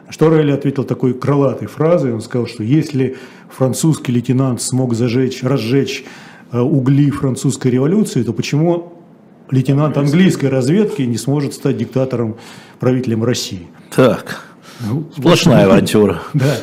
[0.10, 3.16] что Рейли ответил такой крылатой фразой, он сказал, что если
[3.50, 6.06] французский лейтенант смог зажечь, разжечь
[6.52, 8.94] э, угли французской революции, то почему
[9.52, 12.38] лейтенант английской разведки не сможет стать диктатором,
[12.80, 13.68] правителем России?
[13.96, 14.46] Так,
[14.80, 16.22] Ну, сплошная авантюра.
[16.34, 16.56] Да.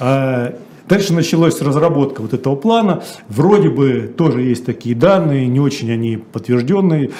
[0.00, 0.54] А
[0.88, 3.02] дальше началась разработка вот этого плана.
[3.28, 7.10] Вроде бы тоже есть такие данные, не очень они подтвержденные.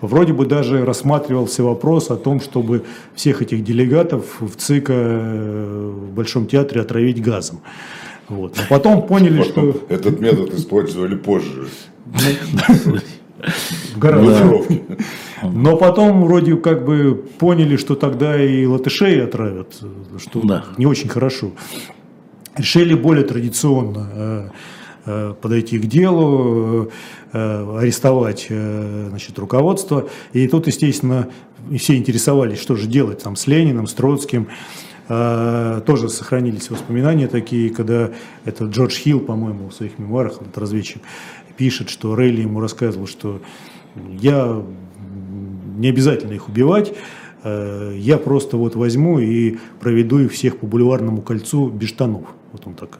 [0.00, 2.84] Вроде бы даже рассматривался вопрос о том, чтобы
[3.14, 7.60] всех этих делегатов в ЦИКа э, в Большом театре отравить газом.
[8.28, 8.58] Вот.
[8.58, 11.68] А потом поняли, что Этот метод использовали позже.
[13.96, 14.82] гораздо Блокировки.
[15.42, 19.74] Но потом вроде как бы поняли, что тогда и латышей отравят,
[20.18, 20.64] что Да.
[20.78, 21.52] не очень хорошо.
[22.56, 24.48] Решили более традиционно э,
[25.06, 26.90] э, подойти к делу,
[27.32, 30.08] э, арестовать значит, руководство.
[30.32, 31.28] И тут, естественно,
[31.76, 34.48] все интересовались, что же делать там с Лениным, с Троцким.
[35.06, 38.10] Тоже сохранились воспоминания такие, когда
[38.46, 41.02] это Джордж Хилл, по-моему, в своих мемуарах, этот разведчик,
[41.56, 43.40] пишет, что Рейли ему рассказывал, что
[43.94, 44.62] я
[45.76, 46.94] не обязательно их убивать,
[47.42, 52.26] э, я просто вот возьму и проведу их всех по бульварному кольцу без штанов.
[52.52, 52.98] Вот он так.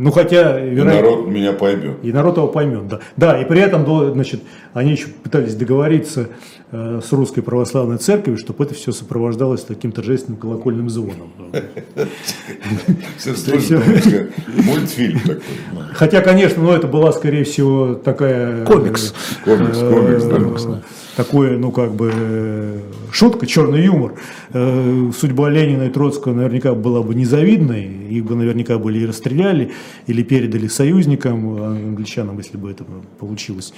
[0.00, 1.98] Э, Ну хотя, И вероятно, народ меня поймет.
[2.02, 3.00] и народ его поймет, да.
[3.16, 3.84] Да, и при этом,
[4.14, 4.40] значит,
[4.72, 6.28] они еще пытались договориться
[6.72, 11.30] э, с русской православной церковью, чтобы это все сопровождалось таким торжественным колокольным звоном.
[14.64, 15.42] Мультфильм такой.
[15.92, 18.64] Хотя, конечно, ну, это была, скорее всего, такая...
[18.64, 19.14] Комикс.
[19.44, 20.24] Комикс, комикс,
[20.64, 20.82] да.
[21.16, 24.14] Такое, ну, как бы, шутка, черный юмор.
[24.52, 29.72] Э, Судьба Ленина и Троцкого наверняка была бы незавидной, их бы наверняка были и расстреляли,
[30.06, 32.84] или передали союзникам, э, англичанам, если бы это
[33.18, 33.74] получилось.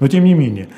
[0.00, 0.68] Но, тем не менее,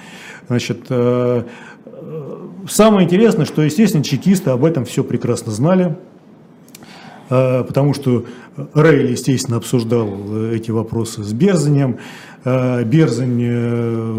[0.47, 1.45] значит, э,
[1.87, 5.97] э, самое интересное, что, естественно, чекисты об этом все прекрасно знали,
[7.29, 8.27] потому что
[8.75, 10.07] Рейли, естественно, обсуждал
[10.53, 11.97] эти вопросы с Берзанем.
[12.45, 14.13] Э, Берзань э,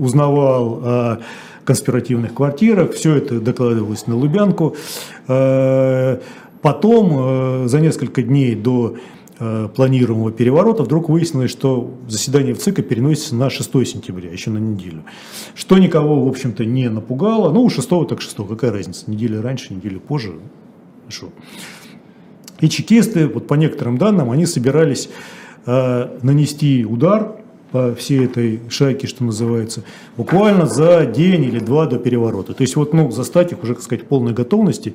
[0.00, 1.18] узнавал о
[1.64, 4.76] конспиративных квартирах, все это докладывалось на Лубянку.
[5.28, 6.18] Э,
[6.60, 8.94] Потом, за несколько дней до
[9.74, 15.02] планируемого переворота, вдруг выяснилось, что заседание в ЦИКа переносится на 6 сентября, еще на неделю.
[15.56, 17.50] Что никого, в общем-то, не напугало.
[17.52, 20.34] Ну, 6 так 6, какая разница, неделю раньше, неделю позже.
[21.00, 21.30] Хорошо.
[22.60, 25.08] И чекисты, вот по некоторым данным, они собирались
[25.66, 27.41] э, нанести удар
[27.72, 29.82] по всей этой шайке, что называется,
[30.16, 32.52] буквально за день или два до переворота.
[32.52, 34.94] То есть вот, ну, застать их уже, так сказать, в полной готовности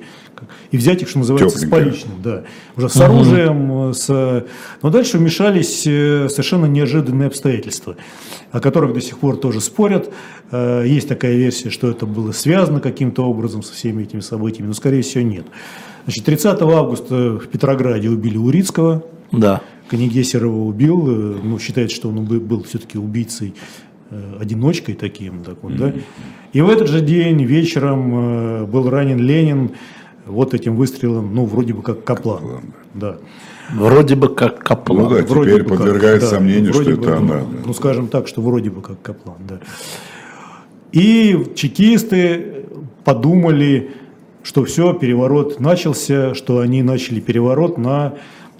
[0.70, 1.84] и взять их, что называется, с Тёпленько.
[1.84, 2.44] поличным, да,
[2.76, 4.46] уже с оружием, э, с...
[4.82, 7.96] Но дальше вмешались э, совершенно неожиданные обстоятельства,
[8.52, 10.10] о которых до сих пор тоже спорят.
[10.52, 14.74] Э, Есть такая версия, что это было связано каким-то образом со всеми этими событиями, но,
[14.74, 15.46] скорее всего, нет.
[16.04, 19.60] Значит, 30 августа в Петрограде убили Урицкого, Да.
[19.88, 23.54] Канегесерова убил, э, ну, считается, что он бы- был все-таки убийцей,
[24.10, 25.92] э, одиночкой таким, так вот, да.
[26.52, 29.72] И в этот же день вечером э, был ранен Ленин
[30.26, 32.72] вот этим выстрелом, ну, вроде бы как Каплан.
[32.94, 33.18] Да.
[33.72, 35.04] Вроде бы как Каплан.
[35.04, 37.42] Ну да, Вроде теперь бы как, подвергает да, сомнению, вроде что бы, это ну, она.
[37.66, 39.60] Ну, скажем так, что вроде бы как Каплан, да.
[40.92, 42.64] И чекисты
[43.04, 43.90] подумали,
[44.42, 48.14] что все, переворот начался, что они начали переворот на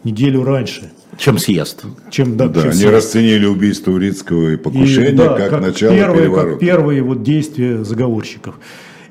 [0.04, 1.84] неделю раньше, Чем съезд.
[2.10, 2.92] чем да, Да, чем они съезд.
[2.92, 6.50] расценили убийство Урицкого и И, покушение да, как, начало первые, переворота.
[6.50, 8.54] Как первые вот действия заговорщиков.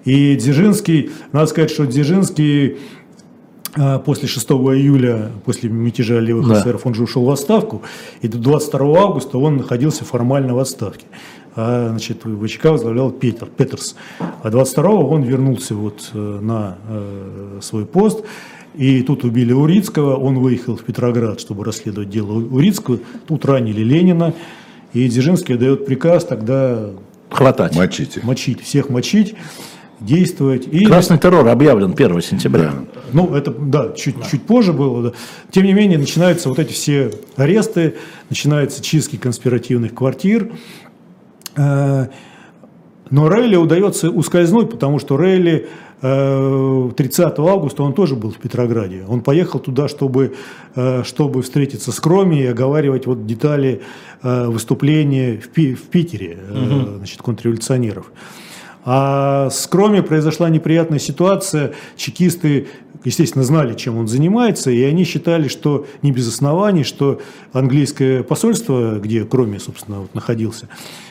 [0.05, 2.77] И Дзержинский, надо сказать, что Дзержинский
[3.75, 6.61] а, после 6 июля, после мятежа левых Да.
[6.61, 7.81] эсеров, он же ушел в отставку,
[8.21, 11.05] и до 22 августа он находился формально в отставке.
[11.55, 13.95] А, значит, ВЧК возглавлял Петер, Петерс.
[14.41, 18.23] А 22 он вернулся вот э, на э, свой пост,
[18.75, 24.33] и тут убили Урицкого, он выехал в Петроград, чтобы расследовать дело Урицкого, тут ранили Ленина,
[24.93, 26.91] и Дзержинский дает приказ тогда
[27.29, 27.75] Хватать.
[27.75, 28.21] Мочите.
[28.23, 29.35] мочить, всех мочить,
[29.99, 30.67] действовать.
[30.71, 32.73] И, Красный террор объявлен 1 сентября.
[33.13, 35.03] ну, это, да, чуть, чуть позже было.
[35.03, 35.11] да.
[35.51, 37.95] Тем не менее, начинаются вот эти все аресты,
[38.29, 40.51] начинаются чистки конспиративных квартир.
[41.55, 42.07] Э,
[43.09, 45.67] Но Рейли удается ускользнуть, потому что Рейли
[46.01, 49.03] 30 августа он тоже был в Петрограде.
[49.07, 50.35] Он поехал туда, чтобы,
[50.75, 53.81] э, чтобы встретиться с Кроми и оговаривать вот детали
[54.21, 58.11] э, выступления в, Пи- в Питере э, значит, контрреволюционеров.
[58.85, 61.73] А с Кроми произошла неприятная ситуация.
[61.97, 62.67] Чекисты
[63.03, 67.19] естественно, знали, чем он занимается, и они считали, что не без оснований, что
[67.53, 70.67] английское посольство, где Кроме, собственно, вот находился,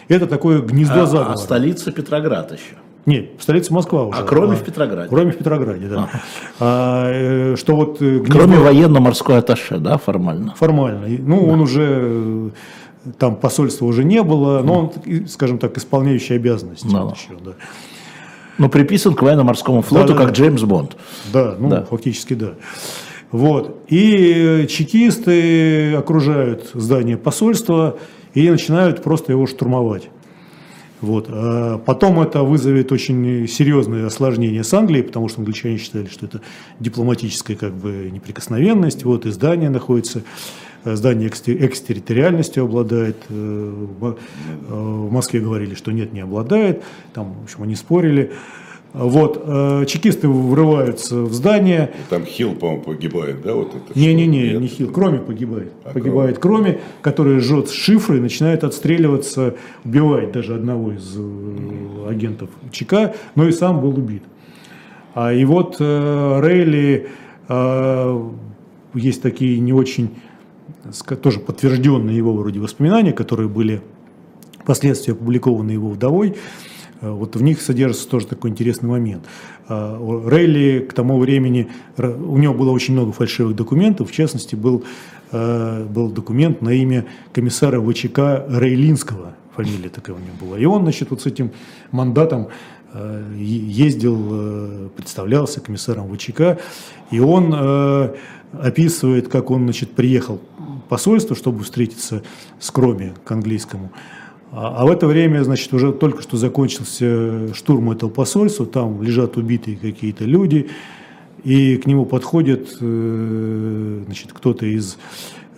[0.09, 1.33] это такое гнездо А, заговора.
[1.35, 2.77] а столица Петроград еще.
[3.07, 4.19] Нет, столица Москва уже.
[4.19, 5.09] А Кроме в Петрограде.
[5.09, 6.11] Кроме в Петрограде, да.
[6.59, 10.55] А, э, что вот э, гнездо- Кроме военно-морской атташе, да, формально.
[10.57, 11.07] Формально.
[11.21, 12.51] Ну, он уже, э,
[13.19, 16.89] там посольства уже не было, но он, скажем так, исполняющий обязанности.
[16.91, 17.05] Да.
[17.05, 17.53] он еще, да.
[18.59, 20.27] Но приписан к военно-морскому флоту, Да-да-да.
[20.27, 20.97] как Джеймс Бонд.
[21.33, 21.85] Да, ну, Да.
[21.85, 22.55] фактически да.
[23.31, 23.83] Вот.
[23.89, 27.99] И чекисты окружают здание посольства
[28.35, 30.09] и начинают просто его штурмовать.
[31.01, 31.27] Вот.
[31.29, 36.41] А потом это вызовет очень серьезные осложнения с Англией, потому что англичане считали, что это
[36.81, 39.05] дипломатическая как бы неприкосновенность.
[39.05, 40.23] Вот, и здание находится,
[40.85, 43.17] э, здание эксте- экстерриториальностью обладает.
[43.29, 44.15] Э, э,
[44.69, 46.83] в Москве говорили, что нет, не обладает.
[47.13, 48.33] Там, в общем, они спорили.
[48.97, 49.43] Вот.
[49.45, 51.93] э, Чекисты врываются в здание.
[52.09, 53.55] Там Хилл, по-моему, погибает, да?
[53.55, 55.71] Вот это Не-не-не, не Хилл, Кроме погибает.
[55.85, 62.49] А, погибает Кроме, который жжет шифры и начинает отстреливаться, убивает даже одного из э, агентов
[62.73, 64.23] ЧК, но и сам был убит.
[65.15, 67.09] А, и вот э, Рейли,
[67.49, 68.31] э,
[68.95, 70.09] есть такие не очень,
[71.23, 73.83] тоже подтвержденные его вроде воспоминания, которые были
[74.59, 76.35] впоследствии опубликованы его вдовой, э,
[77.01, 79.25] вот в них содержится тоже такой интересный момент.
[79.69, 84.85] У Рейли к тому времени, у него было очень много фальшивых документов, в частности, был,
[85.33, 90.59] э, был документ на имя комиссара ВЧК Рейлинского, фамилия такая у него была.
[90.59, 91.51] И он, значит, вот с этим
[91.91, 92.49] мандатом
[92.93, 96.59] э, ездил, э, представлялся комиссаром ВЧК,
[97.11, 98.15] и он э,
[98.53, 102.23] описывает, как он, значит, приехал в посольство, чтобы встретиться
[102.61, 103.91] с Кроми к английскому.
[104.53, 109.37] А, а в это время, значит, уже только что закончился штурм этого посольства, там лежат
[109.37, 110.69] убитые какие-то люди,
[111.45, 114.99] и к нему подходит э, значит, кто-то из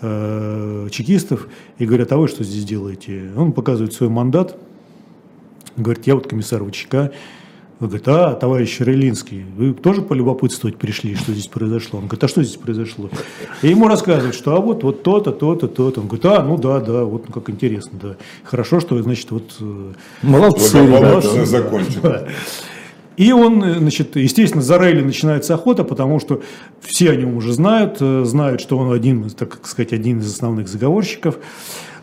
[0.01, 1.48] э, чекистов
[1.79, 3.31] и говорят, а вы что здесь делаете?
[3.37, 4.59] Он показывает свой мандат,
[5.77, 7.12] говорит, я вот комиссар ВЧК.
[7.81, 12.01] Он говорит, а, товарищ Релинский, вы тоже полюбопытствовать пришли, что здесь произошло?
[12.01, 13.09] Он говорит, а что здесь произошло?
[13.62, 16.01] И ему рассказывают, что а вот, вот то-то, то-то, то-то.
[16.01, 18.17] Он говорит, а, ну да, да, вот ну, как интересно, да.
[18.43, 21.45] Хорошо, что, значит, вот э, Молодцы, ребята.
[21.45, 22.01] закончим.
[22.03, 22.27] да.
[23.17, 26.43] И он, э, значит, естественно, за Рейли начинается охота, потому что
[26.81, 30.69] все о нем уже знают, э, знают, что он один, так сказать, один из основных
[30.69, 31.38] заговорщиков.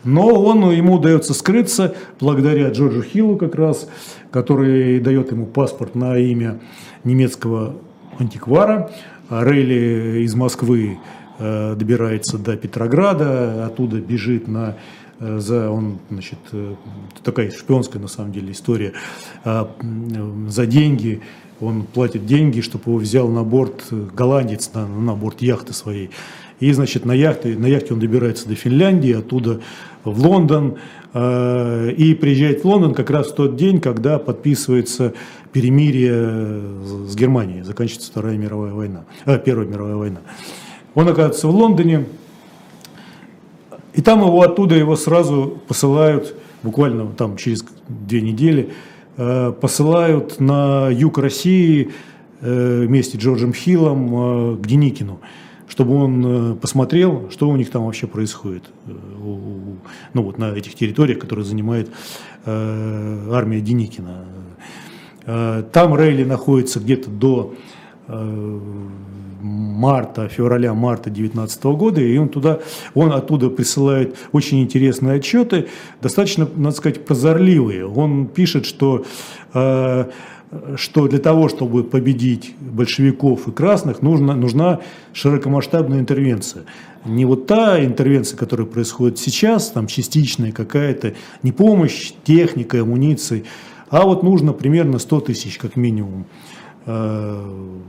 [0.05, 3.89] Но он, ему удается скрыться благодаря Джорджу Хиллу как раз,
[4.31, 6.59] который дает ему паспорт на имя
[7.03, 7.75] немецкого
[8.19, 8.91] антиквара.
[9.27, 10.99] А Рейли из Москвы
[11.39, 14.75] э, добирается до Петрограда, оттуда бежит на
[15.19, 16.75] э, за он, значит, э,
[17.23, 18.93] такая шпионская на самом деле история,
[19.43, 19.71] А,
[20.47, 21.21] за деньги,
[21.59, 26.11] он платит деньги, чтобы его взял на борт голландец, на, на борт яхты своей.
[26.59, 29.59] И, значит, на яхте, на яхте он добирается до Финляндии, оттуда
[30.03, 30.75] в Лондон,
[31.13, 35.13] э, и приезжает в Лондон как раз в тот день, когда подписывается
[35.51, 36.61] перемирие
[37.07, 40.19] с Германией, заканчивается Вторая мировая война, э, Первая мировая война.
[40.93, 42.05] Он оказывается в Лондоне,
[43.93, 48.71] и там его оттуда его сразу посылают, буквально там через две недели,
[49.17, 51.91] э, посылают на юг России
[52.41, 55.19] э, вместе с Джорджем Хиллом э, к Деникину,
[55.67, 58.91] чтобы он э, посмотрел, что у них там вообще происходит, э,
[60.13, 61.89] ну вот на этих территориях, которые занимает
[62.45, 64.25] э, армия Деникина.
[65.25, 67.55] Там Рейли находится где-то до
[69.41, 72.59] марта, февраля-марта 2019 года, и он туда,
[72.93, 75.67] он оттуда присылает очень интересные отчеты,
[76.01, 77.87] достаточно, надо сказать, прозорливые.
[77.87, 79.05] Он пишет, что
[79.53, 80.05] э,
[80.75, 84.79] что для того, чтобы победить большевиков и красных, нужна, нужна
[85.13, 86.63] широкомасштабная интервенция.
[87.05, 91.13] Не вот та интервенция, которая происходит сейчас, там частичная какая-то,
[91.43, 93.45] не помощь, техника, амуниции,
[93.89, 96.25] а вот нужно примерно 100 тысяч как минимум
[96.85, 97.79] э,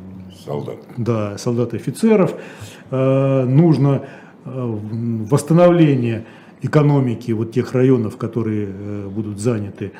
[0.44, 0.76] Солдат.
[0.96, 2.34] да, солдат и офицеров.
[2.90, 4.02] Э, нужно
[4.44, 4.78] э,
[5.30, 6.26] восстановление
[6.62, 8.68] экономики вот тех районов, которые
[9.08, 9.92] будут заняты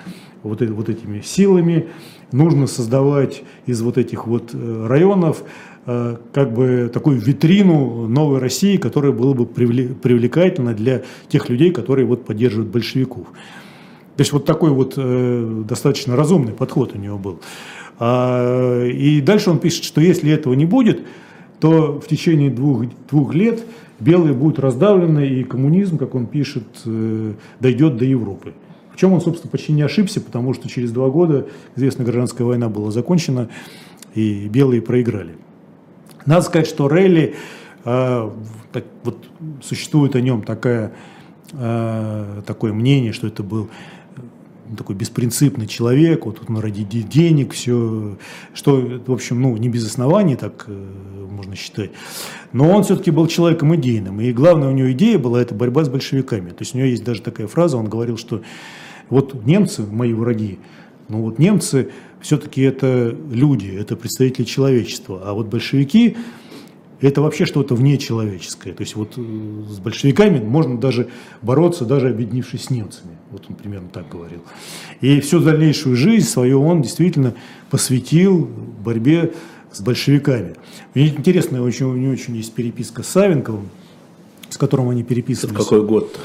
[0.42, 1.88] вот, вот этими силами.
[2.32, 5.44] Нужно создавать из вот этих вот э, районов
[5.86, 11.70] э, как бы такую витрину новой России, которая была бы привле- привлекательна для тех людей,
[11.70, 13.28] которые вот поддерживают большевиков.
[14.16, 17.40] То есть вот такой вот э, достаточно разумный подход у него был.
[17.98, 21.02] А, и дальше он пишет, что если этого не будет,
[21.60, 23.64] то в течение двух, двух лет
[24.00, 26.64] белые будут раздавлены, и коммунизм, как он пишет,
[27.60, 28.52] дойдет до Европы.
[28.96, 32.70] В чем он, собственно, почти не ошибся, потому что через два года, известно, гражданская война
[32.70, 33.50] была закончена,
[34.14, 35.36] и белые проиграли.
[36.24, 37.34] Надо сказать, что Релли,
[37.84, 38.30] э,
[38.72, 39.18] так, вот,
[39.62, 40.94] существует о нем такая,
[41.52, 43.68] э, такое мнение, что это был
[44.78, 48.16] такой беспринципный человек, вот он ради денег, все,
[48.54, 48.76] что,
[49.06, 51.90] в общем, ну, не без оснований так э, можно считать.
[52.54, 55.90] Но он все-таки был человеком идейным, и главная у него идея была это борьба с
[55.90, 56.48] большевиками.
[56.48, 58.40] То есть у него есть даже такая фраза, он говорил, что
[59.08, 60.58] вот немцы, мои враги,
[61.08, 61.90] ну вот немцы
[62.20, 66.16] все-таки это люди, это представители человечества, а вот большевики
[67.00, 68.72] это вообще что-то внечеловеческое.
[68.72, 71.08] То есть вот э, с большевиками можно даже
[71.42, 73.18] бороться, даже объединившись с немцами.
[73.30, 74.40] Вот он примерно так говорил.
[75.00, 77.34] И всю дальнейшую жизнь свою он действительно
[77.70, 78.48] посвятил
[78.82, 79.34] борьбе
[79.72, 80.54] с большевиками.
[80.94, 83.68] Мне интересно, у него очень есть переписка с Савенковым,
[84.48, 85.54] с которым они переписывались.
[85.54, 86.18] Это какой год-то?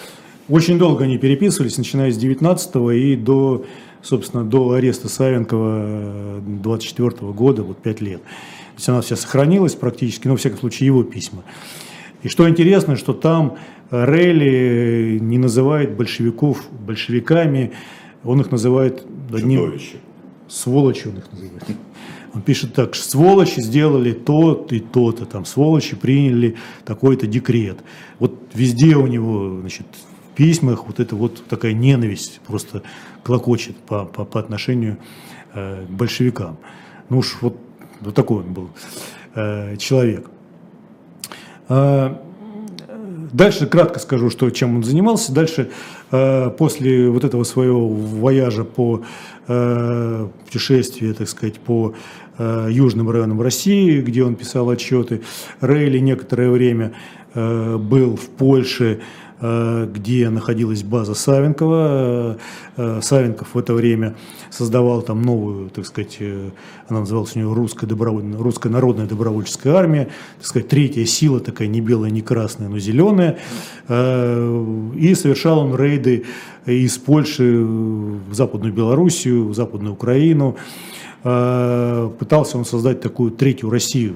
[0.50, 3.66] Очень долго они переписывались, начиная с 19 и до,
[4.02, 8.22] собственно, до ареста Савенкова 24 года, вот 5 лет.
[8.22, 11.44] То есть она вся сохранилась практически, но, во всяком случае, его письма.
[12.24, 13.58] И что интересно, что там
[13.92, 17.72] Рейли не называет большевиков большевиками,
[18.24, 19.60] он их называет одним...
[19.66, 19.96] Чудовище.
[20.48, 21.64] Сволочи он их называет.
[22.34, 27.80] Он пишет так, сволочи сделали то и то-то, там, сволочи приняли такой-то декрет.
[28.20, 29.88] Вот везде у него, значит,
[30.42, 32.82] письмах вот эта вот такая ненависть просто
[33.22, 34.98] клокочет по, по, по отношению
[35.54, 36.58] э, к большевикам.
[37.10, 37.58] Ну уж вот,
[38.00, 38.70] вот такой он был
[39.36, 40.32] э, человек.
[41.70, 42.20] А,
[43.32, 45.32] Дальше кратко скажу, что, чем он занимался.
[45.32, 45.70] Дальше,
[46.10, 49.04] э, после вот этого своего вояжа по
[49.48, 51.94] э, путешествию, так сказать, по
[52.39, 55.22] э, южным районам России, где он писал отчеты,
[55.62, 56.94] Рейли некоторое время
[57.36, 62.38] э, был в Польше, Э, где находилась база Савенкова.
[62.78, 64.16] Э, Савенков в это время
[64.52, 66.52] создавал там новую, так сказать, э,
[66.88, 71.68] она называлась у него русская, добровольная, русская народная добровольческая армия, так сказать, третья сила такая,
[71.68, 73.39] не белая, не красная, но зеленая.
[73.89, 76.26] И совершал он рейды
[76.66, 80.56] из Польши в Западную Белоруссию, в Западную Украину.
[81.24, 84.16] Пытался он создать такую третью Россию,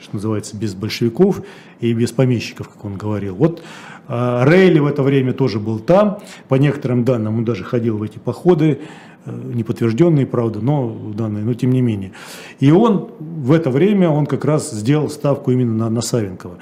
[0.00, 1.42] что называется, без большевиков
[1.80, 3.34] и без помещиков, как он говорил.
[3.36, 3.62] Вот
[4.08, 6.18] Рейли в это время тоже был там.
[6.48, 8.80] По некоторым данным он даже ходил в эти походы,
[9.26, 12.12] э, неподтвержденные, правда, но данные, но тем не менее.
[12.58, 16.58] И он в это время, он как раз сделал ставку именно на, на Савенкова.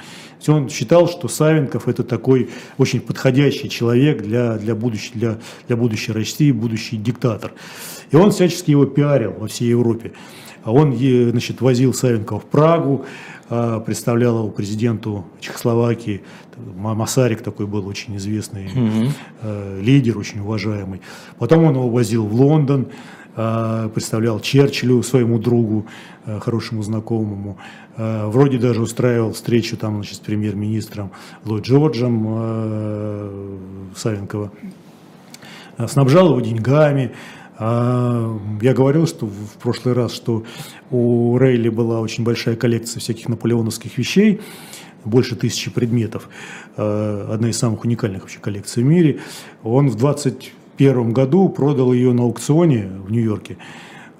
[0.48, 6.12] Он считал, что Савенков это такой очень подходящий человек для, для, будущей, для, для будущей
[6.12, 7.52] России, будущий диктатор.
[8.10, 10.12] И он всячески его пиарил во всей Европе.
[10.62, 13.04] А он значит, возил Савенкова в Прагу,
[13.48, 16.22] а, представлял его президенту Чехословакии.
[16.56, 19.12] Масарик такой был очень известный угу.
[19.80, 21.00] лидер, очень уважаемый.
[21.38, 22.88] Потом он его возил в Лондон,
[23.34, 25.86] а, представлял Черчиллю, своему другу,
[26.40, 27.58] хорошему знакомому.
[27.96, 31.12] Вроде даже устраивал встречу там, значит, с премьер-министром
[31.44, 32.24] Ллойд Джорджем
[33.94, 34.50] Савенкова.
[35.86, 37.12] Снабжал его деньгами,
[37.58, 40.44] я говорил, что в прошлый раз, что
[40.90, 44.42] у Рейли была очень большая коллекция всяких наполеоновских вещей,
[45.06, 46.28] больше тысячи предметов,
[46.76, 49.20] а, одна из самых уникальных вообще коллекций в мире.
[49.62, 53.56] Он в 21 году продал ее на аукционе в Нью-Йорке,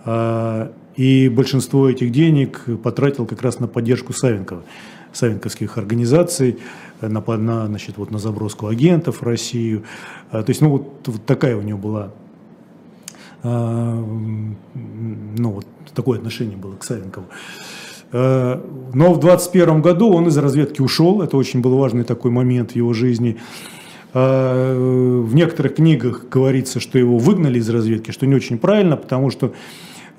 [0.05, 4.63] а, и большинство этих денег потратил как раз на поддержку Савенкова,
[5.13, 6.59] савенковских организаций,
[7.03, 9.83] на, на, значит, вот на заброску агентов в Россию.
[10.31, 12.13] То есть, ну, вот, вот такая у него была
[13.43, 14.57] ну,
[15.51, 17.27] вот такое отношение было к Савенкову.
[18.19, 18.63] А,
[18.95, 22.77] но в 21 году он из разведки ушел, это очень был важный такой момент в
[22.77, 23.37] его жизни.
[24.15, 29.31] А, в некоторых книгах говорится, что его выгнали из разведки, что не очень правильно, потому
[29.31, 29.53] что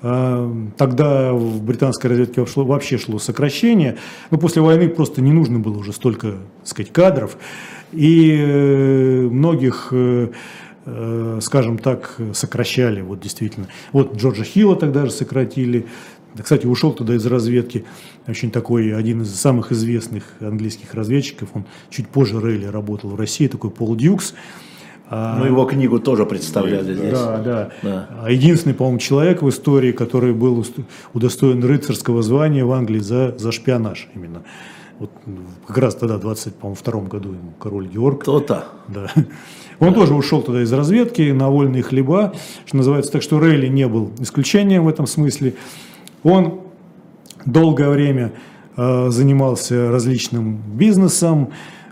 [0.00, 3.96] Тогда в британской разведке вообще шло сокращение.
[4.30, 7.36] Но после войны просто не нужно было уже столько так сказать, кадров.
[7.90, 10.28] И э, многих э,
[10.90, 13.66] Э, скажем так, сокращали, вот действительно.
[13.92, 15.86] Вот Джорджа Хилла тогда же сократили,
[16.40, 17.84] кстати, ушел туда из разведки,
[18.26, 23.48] очень такой, один из самых известных английских разведчиков, он чуть позже Рейли работал в России,
[23.48, 24.34] такой Пол Дьюкс.
[25.10, 27.12] А, ну, его книгу тоже представляли да, здесь.
[27.12, 27.70] Да, да.
[27.82, 28.28] да.
[28.28, 30.66] Единственный, по-моему, человек в истории, который был
[31.14, 34.42] удостоен рыцарского звания в Англии за, за шпионаж именно.
[34.98, 35.10] Вот
[35.66, 38.24] как раз тогда, в 22 году ему король Георг.
[38.24, 38.64] То-то.
[38.88, 39.10] Да.
[39.78, 42.34] Он тоже ушел туда из разведки на вольные хлеба,
[42.66, 43.12] что называется.
[43.12, 45.54] Так что Рейли не был исключением в этом смысле.
[46.22, 46.60] Он
[47.44, 48.32] долгое время
[48.76, 51.50] э, занимался различным бизнесом.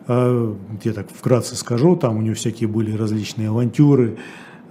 [0.08, 0.54] Э,
[0.84, 4.16] я так вкратце скажу, там у него всякие были различные авантюры,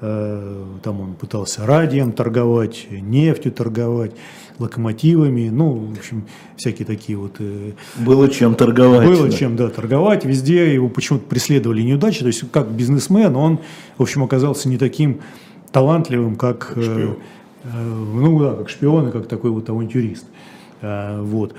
[0.01, 4.11] Э, Там он пытался радием торговать, нефтью торговать,
[4.59, 6.25] локомотивами, ну, в общем,
[6.57, 7.39] всякие такие вот
[7.97, 9.07] Было чем торговать.
[9.07, 9.31] было да.
[9.31, 10.25] чем, да, торговать.
[10.25, 12.19] Везде его почему-то преследовали неудачи.
[12.19, 13.59] То есть, как бизнесмен, он,
[13.97, 15.21] в общем, оказался не таким
[15.71, 17.17] талантливым, как, шпион.
[17.65, 20.25] Э, ну да, как шпион и как такой вот авантюрист.
[20.81, 21.53] Э, вот.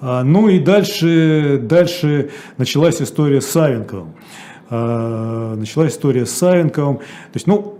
[0.00, 4.12] А, Ну и дальше, дальше началась история с Савенковым.
[4.68, 6.98] А, Началась история с Савенковым.
[6.98, 7.78] То есть, ну,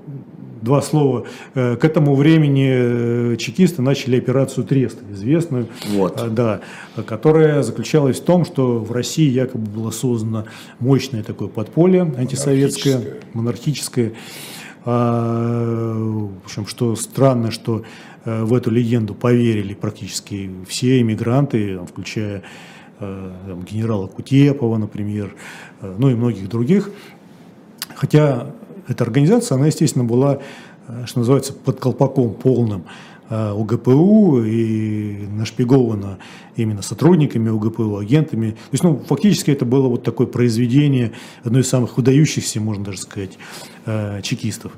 [0.63, 1.25] два слова.
[1.55, 6.35] Э, К этому времени э, чекисты начали операцию Трест, известную, Вот.
[6.35, 6.61] да,
[7.07, 10.45] которая заключалась в том, что в России якобы было создано
[10.81, 13.31] мощное такое подполье антисоветское, Монархическое.
[13.35, 14.13] монархическое.
[14.89, 17.83] А, в общем, что странно, что
[18.25, 22.45] э, в эту легенду поверили практически все иммигранты, включая
[23.01, 25.35] э, там, генерала Кутепова, например,
[25.81, 26.91] э, ну и многих других.
[27.97, 28.53] Хотя
[28.87, 30.39] эта организация, она, естественно, была,
[31.07, 32.85] что называется, под колпаком полным
[33.31, 36.19] ОГПУ и нашпигована
[36.57, 38.51] именно сотрудниками ОГПУ, агентами.
[38.51, 41.13] То есть, ну, фактически это было вот такое произведение,
[41.43, 43.39] одно из самых выдающихся, можно даже сказать,
[43.85, 44.73] э, чекистов.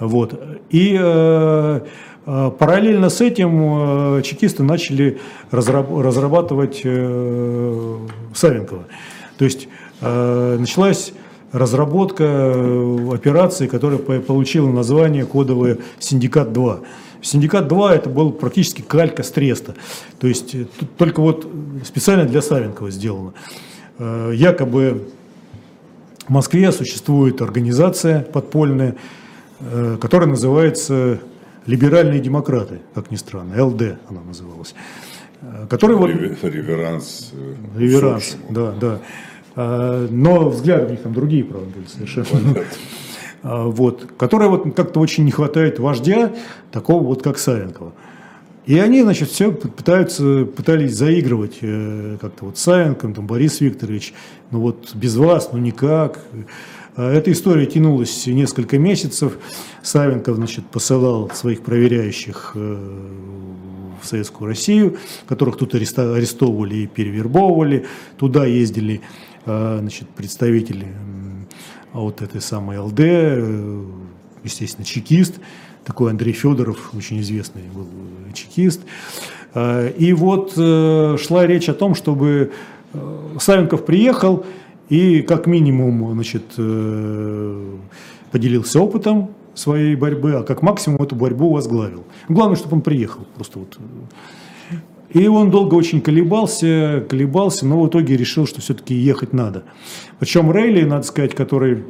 [0.00, 0.40] Вот.
[0.70, 1.80] И э,
[2.26, 5.18] э, параллельно с этим э, чекисты начали
[5.50, 7.96] разраб- разрабатывать э,
[8.34, 8.84] Савинкова.
[9.38, 9.68] То есть
[10.00, 11.12] э, началась
[11.52, 16.84] разработка э, операции, которая по- получила название кодовое «Синдикат-2».
[17.22, 19.74] «Синдикат-2» это был практически калька с Треста.
[20.20, 21.46] То есть э, тут только вот
[21.84, 23.34] специально для Савинкова сделано.
[23.98, 25.08] Э, Якобы
[26.26, 28.96] в Москве существует организация подпольная,
[29.60, 31.20] э, которая называется
[31.66, 34.74] «Либеральные демократы», как ни странно, ЛД она называлась.
[35.70, 36.10] Которая вот...
[36.10, 37.32] Реве- Реверанс.
[37.76, 39.00] Реверанс, да, да.
[39.54, 42.26] А, Но взгляды у них там другие, правда, были совершенно.
[42.56, 42.64] А,
[43.42, 46.32] Вот, которая вот как-то очень не хватает вождя,
[46.72, 47.92] такого вот как Савенкова.
[48.68, 54.12] И они, значит, все пытаются, пытались заигрывать э, как-то вот с Савенковым, там, Борис Викторович,
[54.50, 56.22] ну вот без вас, ну никак.
[56.94, 59.38] А Эта история тянулась несколько месяцев.
[59.82, 62.76] Савенков, значит, посылал своих проверяющих э,
[64.02, 67.86] в Советскую Россию, которых тут арестовывали и перевербовывали.
[68.18, 69.00] Туда ездили
[69.46, 71.17] э, значит, представители а
[71.92, 73.84] вот этой самой ЛД, э,
[74.44, 75.40] естественно, чекист,
[75.84, 77.86] такой Андрей Федоров, очень известный был
[78.28, 78.82] э, чекист.
[79.54, 82.52] Э, И вот шла речь о том, чтобы
[83.38, 84.44] Савенков приехал
[84.88, 86.44] и как минимум значит,
[88.30, 92.04] поделился опытом своей борьбы, а как максимум эту борьбу возглавил.
[92.28, 93.26] Главное, чтобы он приехал.
[93.34, 93.78] Просто вот.
[95.10, 99.64] И он долго очень колебался, колебался, но в итоге решил, что все-таки ехать надо.
[100.18, 101.84] Причем Рейли, надо сказать, который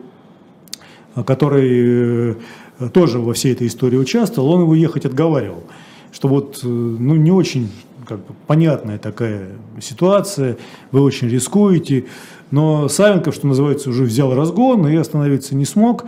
[1.25, 2.37] который
[2.79, 5.65] э, тоже во всей этой истории участвовал, он его ехать отговаривал.
[6.13, 7.71] Что вот, э, ну, не очень
[8.07, 9.49] как бы, понятная такая
[9.81, 10.57] ситуация,
[10.93, 12.07] вы очень рискуете,
[12.51, 16.07] но Савенков, что называется, уже взял разгон и остановиться не смог.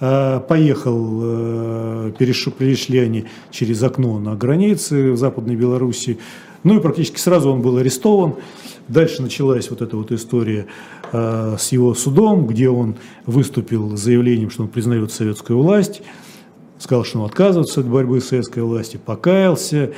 [0.00, 6.18] Э, Поехал, э, переш- перешли они через окно на границе в Западной Белоруссии.
[6.64, 8.34] Ну и практически сразу он был арестован.
[8.88, 10.66] Дальше началась вот эта вот история
[11.12, 16.02] э, с его судом, где он выступил с заявлением, что он признает советскую власть,
[16.78, 19.92] сказал, что он отказывается от борьбы с советской властью, покаялся.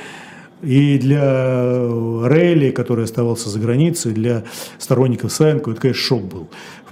[0.63, 1.83] И для
[2.27, 4.43] Рейли, который оставался за границей, для
[4.79, 6.47] сторонников Савенкова, это, конечно, шок был.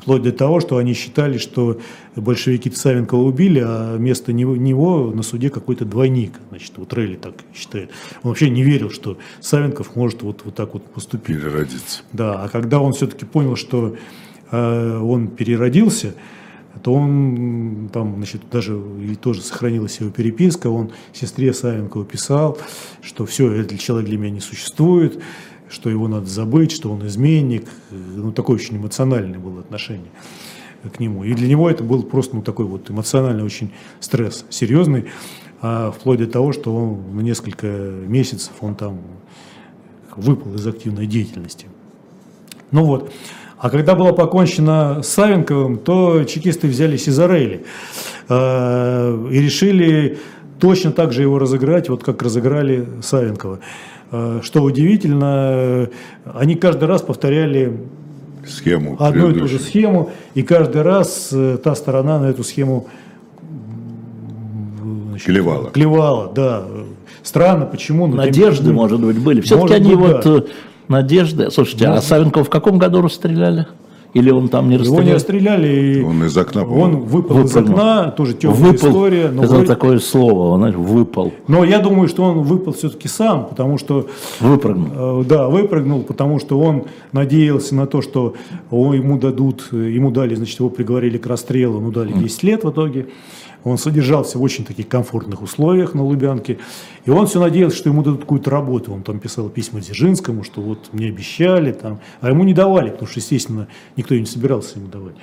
[0.06, 1.80] Вплоть до того, что они считали, что
[2.16, 6.34] большевики Савенкова убили, а вместо него, него на суде какой-то двойник.
[6.50, 7.90] Значит, вот Рейли так считает.
[8.22, 11.38] Он вообще не верил, что Савенков может вот, вот так вот поступить.
[11.38, 12.04] Переродиться.
[12.14, 13.96] Да, а когда он все-таки понял, что
[14.52, 16.14] э, он переродился,
[16.84, 22.60] то он там, значит, даже и тоже сохранилась его переписка, он сестре Савенкова писал,
[23.02, 25.20] что все, этот человек для меня не существует,
[25.70, 27.68] что его надо забыть, что он изменник.
[27.92, 30.12] Ну, такое очень эмоциональное было отношение
[30.94, 31.24] к нему.
[31.24, 35.06] И для него это был просто ну, такой вот эмоциональный очень стресс, серьезный,
[35.62, 39.02] а вплоть до того, что он несколько месяцев он там
[40.16, 41.68] выпал из активной деятельности.
[42.72, 43.12] Ну вот.
[43.58, 47.66] А когда было покончено с Савенковым, то чекисты взялись из Орели
[48.30, 50.20] э, и решили
[50.60, 53.60] точно так же его разыграть, вот как разыграли Савенкова.
[54.12, 55.88] Э, что удивительно, э,
[56.34, 57.78] они каждый раз повторяли
[58.46, 58.96] Схему.
[59.00, 62.88] одну и ту же схему, и каждый раз э, та сторона на эту схему
[65.10, 65.70] значит, Клевала.
[65.72, 66.64] Клевала, да.
[67.24, 68.08] Странно, почему?
[68.08, 69.42] тем Надежды, менее- может быть, были.
[69.42, 70.44] Все-таки они быть, вот да.
[70.88, 71.50] надежды.
[71.50, 72.06] Слушайте, а Может.
[72.06, 73.66] Савенкова в каком году расстреляли?
[74.16, 75.14] Или он там не Его не расстрелял?
[75.16, 76.00] расстреляли.
[76.00, 77.02] и Он из окна, Он по-моему.
[77.02, 77.78] выпал из Выпрыгнул.
[77.80, 78.90] окна, тоже темная Выпал.
[78.90, 79.30] история.
[79.30, 83.08] Но, Это вроде- такое слово, он знаешь, выпал, но я думаю, что он выпал все-таки
[83.10, 84.08] сам, потому что
[84.40, 84.88] выпрыгнул.
[85.22, 88.36] Э, Да, выпрыгнул, потому что он надеялся на то, что
[88.72, 92.72] о, ему дадут, ему дали, значит, его приговорили к расстрелу, ну дали 10 лет в
[92.72, 93.08] итоге.
[93.66, 96.60] Он содержался в очень таких комфортных условиях на Лубянке.
[97.04, 98.94] И он все надеялся, что ему дадут какую-то работу.
[98.94, 103.08] Он там писал письма Дзержинскому, что вот мне обещали, там, а ему не давали, потому
[103.08, 105.16] что, естественно, никто не собирался ему давать.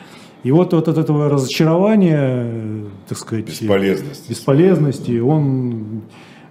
[0.43, 4.28] И вот, вот от этого разочарования, э, так сказать, Бесполезность.
[4.28, 6.03] бесполезности, он,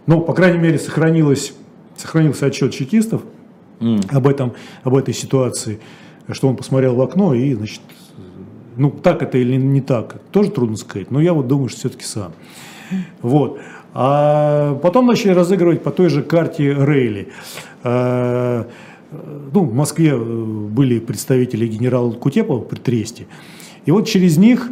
[0.08, 1.54] ну, по крайней мере, сохранилось,
[1.98, 3.22] сохранился отчет чекистов
[4.10, 5.82] об, этом, об этой ситуации,
[6.30, 7.82] что он посмотрел в окно и, значит,
[8.78, 12.04] ну, так это или не так, тоже трудно сказать, но я вот думаю, что все-таки
[12.04, 12.32] сам.
[13.22, 13.60] Вот.
[13.94, 17.30] А потом начали разыгрывать по той же карте Рейли.
[17.84, 18.68] А,
[19.54, 23.28] Ну, в Москве э, были представители генерала Кутепова при Тресте.
[23.86, 24.70] И вот через них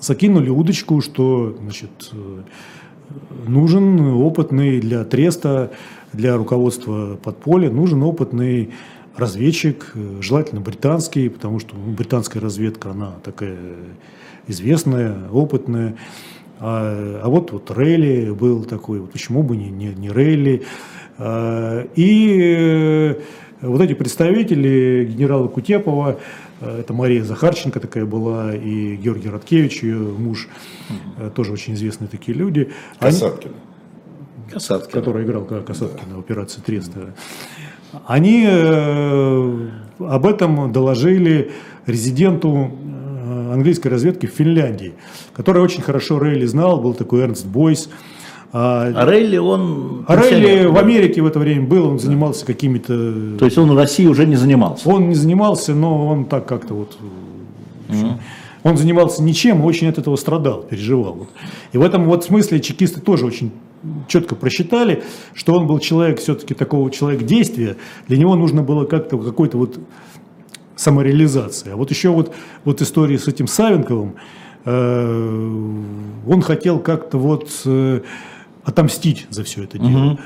[0.00, 2.42] закинули удочку, что значит, э,
[3.46, 5.70] нужен опытный для Треста,
[6.12, 8.70] для руководства подполья, нужен опытный
[9.16, 13.56] разведчик, э, желательно британский, потому что британская разведка, она такая
[14.46, 15.96] известная, опытная.
[16.60, 20.62] А, а вот, вот Рейли был такой, вот почему бы не, не, не Рейли.
[21.18, 23.20] А, и э,
[23.60, 26.18] вот эти представители генерала Кутепова,
[26.60, 30.48] э, это Мария Захарченко такая была, и Георгий Радкевич, ее муж,
[31.34, 32.70] тоже очень известные такие люди.
[32.98, 33.52] Они- Касаткин.
[34.50, 34.92] Касаткин.
[34.92, 37.14] который играл Касаткина в операции Треста.
[38.06, 39.68] Они э,
[39.98, 41.52] об этом доложили
[41.86, 44.94] резиденту э, английской разведки в Финляндии,
[45.34, 47.88] который очень хорошо Рейли знал, был такой Эрнст Бойс.
[48.52, 50.04] А, А Рейли, он...
[50.06, 53.38] а Рейли в Америке в это время был, он занимался какими-то...
[53.38, 54.88] То есть он в России уже не занимался.
[54.88, 56.98] Он не занимался, но он так как-то вот...
[58.62, 61.26] Он занимался ничем очень от этого страдал, переживал.
[61.72, 63.50] И в этом вот смысле чекисты тоже очень
[64.08, 65.04] четко просчитали,
[65.34, 67.76] что он был человек все-таки такого человек действия.
[68.08, 69.78] Для него нужно было как-то какой-то вот
[70.76, 71.74] самореализация.
[71.74, 74.14] А вот еще вот, вот история с этим Савенковым,
[74.64, 75.50] э,
[76.26, 78.00] он хотел как-то вот э,
[78.64, 80.18] отомстить за все это дело.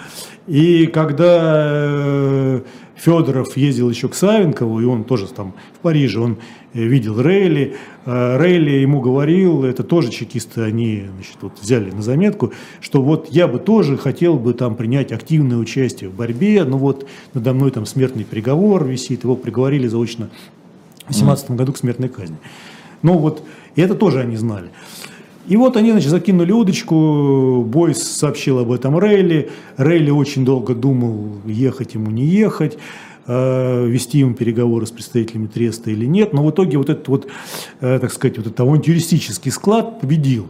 [0.46, 2.60] И когда э,
[2.94, 6.38] Федоров ездил еще к Савенкову, и он тоже там в Париже, он
[6.72, 12.02] э, видел Рейли, э, Рейли ему говорил, это тоже чекисты, они значит, вот взяли на
[12.02, 16.78] заметку, что вот я бы тоже хотел бы там принять активное участие в борьбе, но
[16.78, 20.30] вот надо мной там смертный приговор висит, его приговорили заочно
[21.08, 22.36] в 17 году к смертной казни.
[23.02, 23.42] Ну вот,
[23.74, 24.70] и это тоже они знали.
[25.48, 29.50] И вот они, значит, закинули удочку, Бойс сообщил об этом Рейли.
[29.76, 32.78] Рейли очень долго думал, ехать ему, не ехать,
[33.26, 36.32] э, вести ему переговоры с представителями Треста или нет.
[36.32, 37.28] Но в итоге вот этот вот,
[37.80, 40.48] э, так сказать, вот этот авантюристический склад победил.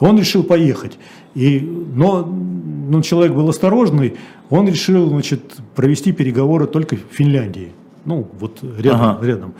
[0.00, 0.98] Он решил поехать.
[1.34, 4.16] И, но ну, человек был осторожный,
[4.50, 7.72] он решил значит, провести переговоры только в Финляндии.
[8.04, 9.00] Ну, вот рядом.
[9.00, 9.26] Ага.
[9.26, 9.54] рядом.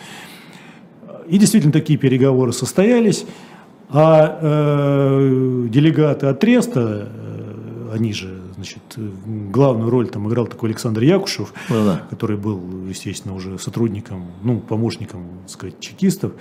[1.28, 3.26] И действительно такие переговоры состоялись.
[3.88, 11.02] А э, делегаты от Треста, э, они же, значит, главную роль там играл такой Александр
[11.02, 12.02] Якушев, Ну-да.
[12.10, 16.32] который был, естественно, уже сотрудником, ну, помощником, так сказать, чекистов.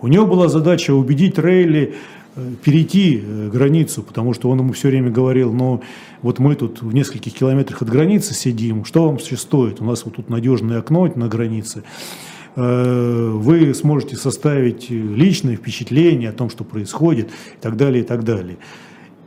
[0.00, 1.94] У него была задача убедить Рейли
[2.34, 5.82] э, перейти э, границу, потому что он ему все время говорил, ну,
[6.22, 9.80] вот мы тут в нескольких километрах от границы сидим, что вам все стоит?
[9.80, 11.84] У нас вот тут надежное окно на границе.
[12.60, 18.24] Э, Вы сможете составить личное впечатление о том, что происходит, и так далее, и так
[18.24, 18.58] далее.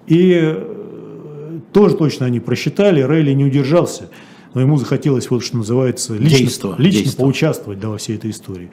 [0.05, 4.09] И э, тоже точно они просчитали, Рейли не удержался,
[4.53, 7.21] но ему захотелось, вот что называется, лично, Действо, лично действо.
[7.23, 8.69] поучаствовать да, во всей этой истории.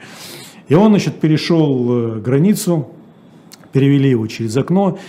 [0.67, 2.89] И он, значит, перешел э, границу,
[3.71, 4.99] перевели его через окно,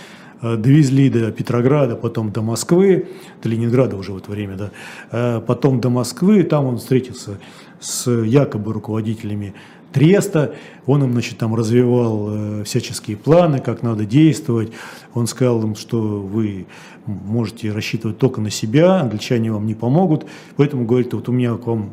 [0.41, 3.07] довезли до Петрограда, потом до Москвы,
[3.43, 4.71] до Ленинграда уже в это время, да,
[5.11, 7.39] э, потом до Москвы, там он встретился
[7.79, 9.53] с якобы руководителями
[9.91, 14.71] Треста, он им, значит, там развивал э, всяческие планы, как надо действовать,
[15.13, 16.65] он сказал им, что вы
[17.05, 20.25] можете рассчитывать только на себя, англичане вам не помогут,
[20.55, 21.91] поэтому, говорит, вот у меня к вам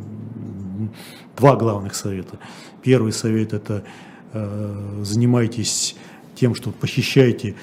[1.37, 2.39] два главных совета.
[2.83, 3.83] Первый совет– это
[4.33, 5.97] э, занимайтесь
[6.35, 7.55] тем, что похищайте э,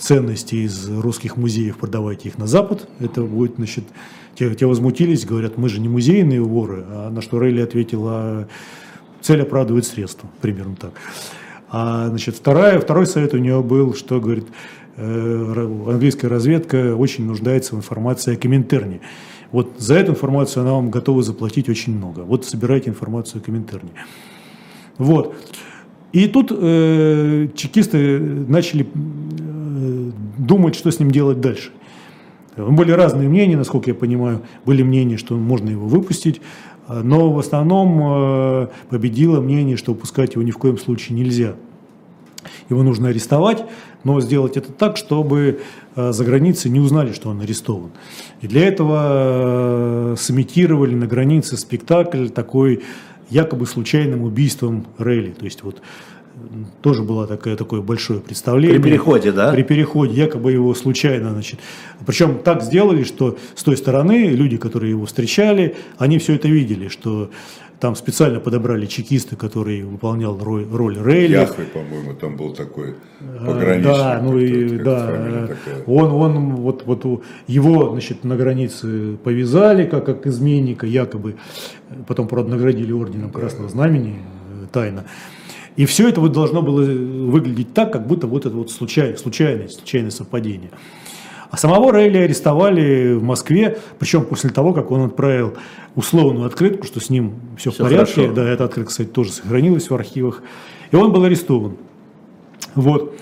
[0.00, 2.88] ценности из русских музеев, продавайте их на Запад.
[3.00, 3.84] Это будет, значит,
[4.34, 6.84] те, те возмутились, говорят, мы же не музейные воры.
[6.88, 8.48] А на что Рейли ответил, а
[9.20, 10.92] цель оправдывает средства, примерно так.
[11.70, 14.46] А, значит, вторая, второй совет у него был, что, говорит,
[14.96, 19.00] э, английская разведка очень нуждается в информации о Коминтерне.
[19.50, 22.20] Вот за эту информацию она вам готова заплатить очень много.
[22.20, 23.90] Вот собирайте информацию о Коминтерне.
[24.98, 25.34] Вот.
[26.12, 31.70] И тут э, чекисты начали э, думать, что с ним делать дальше.
[32.58, 34.42] Были разные мнения, насколько я понимаю.
[34.64, 36.40] Были мнения, что можно его выпустить,
[36.88, 41.54] э, но в основном э, победило мнение, что выпускать его ни в коем случае нельзя.
[42.70, 43.64] Его нужно арестовать,
[44.04, 45.60] но сделать это так, чтобы
[45.94, 47.90] э, за границей не узнали, что он арестован.
[48.40, 52.82] И для этого сымитировали на границе спектакль такой
[53.30, 55.30] якобы случайным убийством Релли.
[55.30, 55.80] То есть вот
[56.82, 58.80] тоже было такое, такое большое представление.
[58.80, 59.52] При переходе, да?
[59.52, 61.58] При переходе, якобы его случайно, значит.
[62.06, 66.88] Причем так сделали, что с той стороны люди, которые его встречали, они все это видели,
[66.88, 67.30] что
[67.80, 71.32] там специально подобрали чекисты, который выполнял роль, роль Рейли.
[71.32, 73.84] Яхве, по-моему, там был такой пограничник.
[73.84, 75.48] Да, ну и да,
[75.86, 81.36] он, он вот, вот его, значит, на границе повязали как, как изменника, якобы,
[82.06, 85.04] потом, правда, наградили орденом Красного Знамени э, тайно.
[85.76, 89.68] И все это вот должно было выглядеть так, как будто вот это вот случай, случайное,
[89.68, 90.70] случайное совпадение.
[91.50, 95.54] А самого Рейли арестовали в Москве, причем после того, как он отправил
[95.94, 98.14] условную открытку, что с ним все, все в порядке.
[98.14, 98.34] Хорошо.
[98.34, 100.42] Да, эта открытка, кстати, тоже сохранилась в архивах.
[100.90, 101.76] И он был арестован.
[102.74, 103.14] Вот.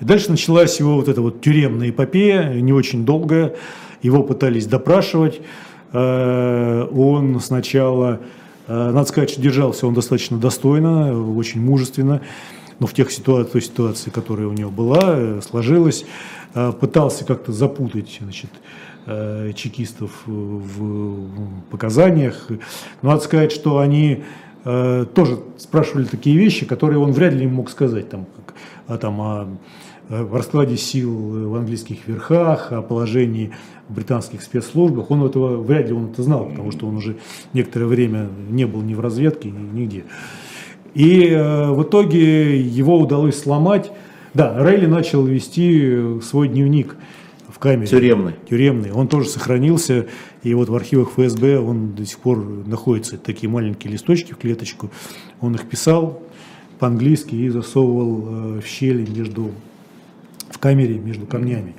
[0.00, 3.54] И дальше началась его вот эта вот тюремная эпопея, не очень долгая.
[4.02, 5.40] Его пытались допрашивать.
[5.92, 8.20] Э, он сначала,
[8.66, 12.20] э, надо сказать, что держался он достаточно достойно, очень мужественно.
[12.80, 16.04] Но в тех ситуациях, той ситуации, которая у него была, э, сложилась.
[16.54, 18.50] Э, пытался как-то запутать значит,
[19.06, 21.28] э, чекистов в
[21.70, 22.46] показаниях.
[23.02, 24.24] Но надо сказать, что они
[24.62, 28.54] тоже спрашивали такие вещи, которые он вряд ли мог сказать, там, как,
[28.88, 29.48] а, там, о,
[30.10, 33.52] о раскладе сил в английских верхах, о положении
[33.88, 35.10] в британских спецслужбах.
[35.10, 37.16] Он этого вряд ли он это знал, потому что он уже
[37.54, 40.04] некоторое время не был ни в разведке, ни, нигде.
[40.94, 43.90] И э, в итоге его удалось сломать
[44.32, 46.96] да, Рейли начал вести э, свой дневник
[47.48, 47.88] в камере.
[47.88, 48.34] Тюремный.
[48.48, 48.92] Тюремный.
[48.92, 50.06] Он тоже сохранился.
[50.42, 53.18] И вот в архивах ФСБ он до сих пор находится.
[53.18, 54.90] Такие маленькие листочки в клеточку.
[55.40, 56.22] Он их писал
[56.78, 59.50] по-английски и засовывал э, в щели между,
[60.48, 61.74] в камере между камнями.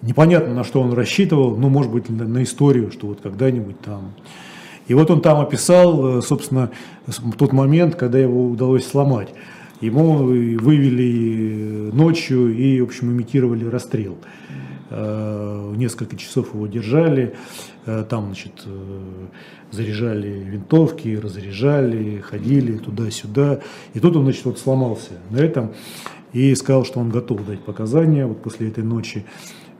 [0.00, 4.14] Непонятно, на что он рассчитывал, ну, может быть, на, на историю, что вот когда-нибудь там.
[4.86, 6.70] И вот он там описал, э, собственно,
[7.38, 9.28] тот момент, когда его удалось сломать.
[9.80, 14.16] Ему вывели ночью и, в общем, имитировали расстрел.
[14.94, 17.34] Э, несколько часов его держали,
[17.86, 19.26] э, там, значит, э,
[19.70, 23.60] заряжали винтовки, разряжали, ходили туда-сюда.
[23.94, 25.72] И тут он, значит, вот сломался на этом
[26.34, 29.24] и сказал, что он готов дать показания вот после этой ночи.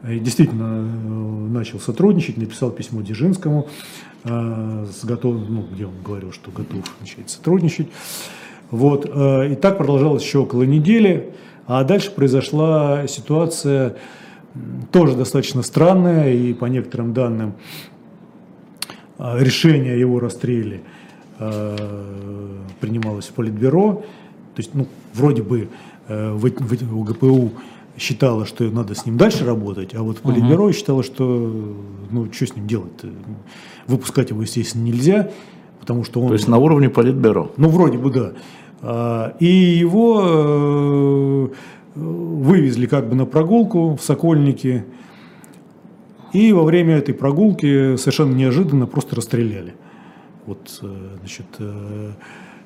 [0.09, 3.69] И действительно начал сотрудничать, написал письмо Дзержинскому,
[4.25, 7.89] с готов, ну, где он говорил, что готов начать сотрудничать.
[8.73, 9.05] Вот.
[9.05, 11.31] Э, и так продолжалось еще около недели.
[11.67, 13.97] А дальше произошла ситуация
[14.91, 17.53] тоже достаточно странная, и по некоторым данным
[19.19, 20.81] э, решение о его расстреле
[21.37, 21.77] э,
[22.79, 24.03] принималось в Политбюро.
[24.55, 25.69] То есть, ну, вроде бы
[26.07, 27.51] в, в, ГПУ
[27.97, 30.73] считала, что надо с ним дальше работать, а вот Политбюро угу.
[30.73, 31.25] считала, что
[32.09, 32.91] ну, что с ним делать?
[33.87, 35.31] Выпускать его, естественно, нельзя,
[35.79, 36.27] потому что он...
[36.27, 37.51] То есть на уровне Политбюро?
[37.57, 38.33] Ну, вроде бы, да.
[38.81, 41.47] А, и его э,
[41.95, 44.85] вывезли как бы на прогулку в Сокольники.
[46.33, 49.75] И во время этой прогулки совершенно неожиданно просто расстреляли.
[50.45, 52.11] Вот, э, значит, э,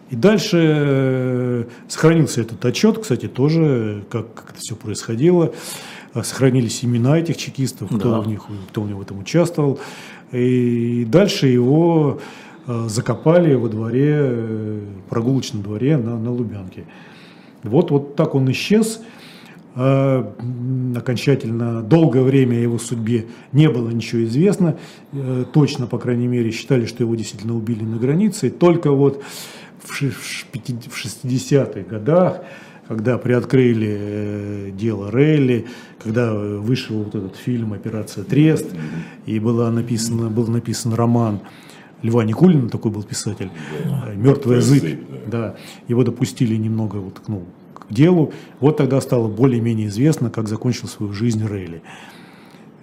[0.10, 5.54] и дальше сохранился этот отчет, кстати, тоже, как, как это все происходило.
[6.14, 8.22] Сохранились имена этих чекистов, кто, да.
[8.22, 9.80] в них, кто в этом участвовал.
[10.32, 12.20] И дальше его
[12.68, 14.80] Э, закопали во дворе, э,
[15.10, 16.84] прогулочном дворе на, на Лубянке.
[17.64, 19.02] Вот, вот так он исчез.
[19.76, 20.26] Э,
[20.94, 24.78] окончательно долгое время о его судьбе не было ничего известно.
[25.54, 28.50] Точно, по крайней мере, считали, что его действительно убили на границе.
[28.50, 29.24] Только вот
[29.88, 32.42] в 60-х годах,
[32.88, 35.68] когда приоткрыли дело Рейли,
[36.04, 38.68] когда вышел вот этот фильм «Операция Трест»,
[39.26, 41.42] и была написана, был написан роман
[42.02, 43.50] Льва Никулина, такой был писатель,
[43.86, 44.14] да.
[44.16, 45.00] «Мертвая зыбь».
[45.28, 45.56] Да.
[45.88, 48.32] Его допустили немного вот, ну, к делу.
[48.60, 51.82] Вот тогда стало более-менее известно, как закончил свою жизнь Рейли.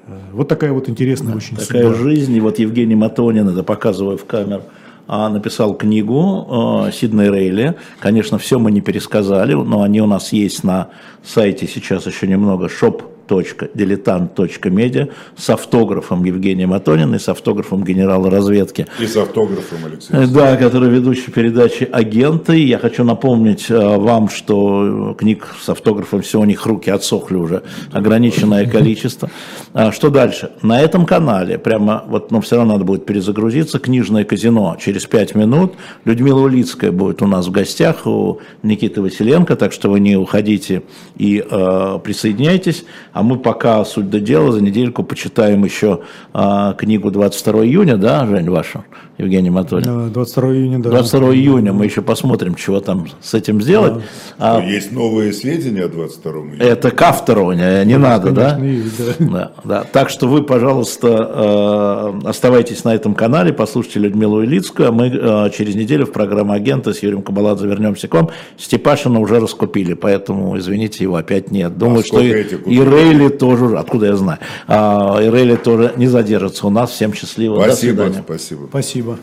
[0.06, 1.94] Э, вот такая вот интересная да, очень Такая судьба.
[1.94, 2.34] жизнь.
[2.34, 4.64] И вот Евгений Матонин, это показывая в камеру,
[5.06, 6.46] написал книгу
[6.86, 7.76] э, Сиднey Рейли.
[8.00, 10.88] Конечно, все мы не пересказали, но они у нас есть на
[11.22, 18.86] сайте сейчас еще немного shop show.diletant.media с автографом Евгения Матонина и с автографом генерала разведки.
[19.00, 20.22] И с автографом Алексея.
[20.22, 22.58] Э, Да, который ведущий передачи «Агенты».
[22.64, 27.62] Я хочу напомнить э, вам, что книг с автографом все у них руки отсохли уже,
[27.92, 29.30] ограниченное количество.
[29.72, 30.50] А Что дальше?
[30.62, 35.34] На этом канале, прямо вот, но все равно надо будет перезагрузиться, книжное казино через 5
[35.34, 35.74] минут.
[36.04, 40.82] Людмила Улицкая будет у нас в гостях, у Никиты Василенко, так что вы не уходите
[41.16, 42.84] и э, присоединяйтесь.
[43.14, 46.00] А мы пока, суть до дела, за недельку почитаем еще
[46.34, 48.84] э, книгу 22 июня, да, Жень, вашу,
[49.18, 49.86] Евгений Анатольевич?
[49.88, 50.90] Э, 22 июня, да.
[50.90, 54.02] 22 июня мы еще посмотрим, чего там с этим сделать.
[54.38, 56.64] А, Есть новые сведения о 22 июня.
[56.64, 58.50] это к автору, не, не надо, да?
[58.56, 59.34] конечно, и- да.
[59.34, 59.84] Да, да.
[59.92, 65.50] Так что вы, пожалуйста, э, оставайтесь на этом канале, послушайте Людмилу Илицкую, а мы э,
[65.56, 68.30] через неделю в программу «Агента» с Юрием Кабаладзе вернемся к вам.
[68.58, 71.78] Степашина уже раскупили, поэтому, извините, его опять нет.
[71.78, 76.06] Думаю, А что и, и Рейли тоже, откуда я знаю, А, и Рейли тоже не
[76.08, 76.90] задержится у нас.
[76.90, 78.22] Всем счастливо, до Спасибо, свидания.
[78.24, 78.66] спасибо.
[78.68, 79.18] Спасибо.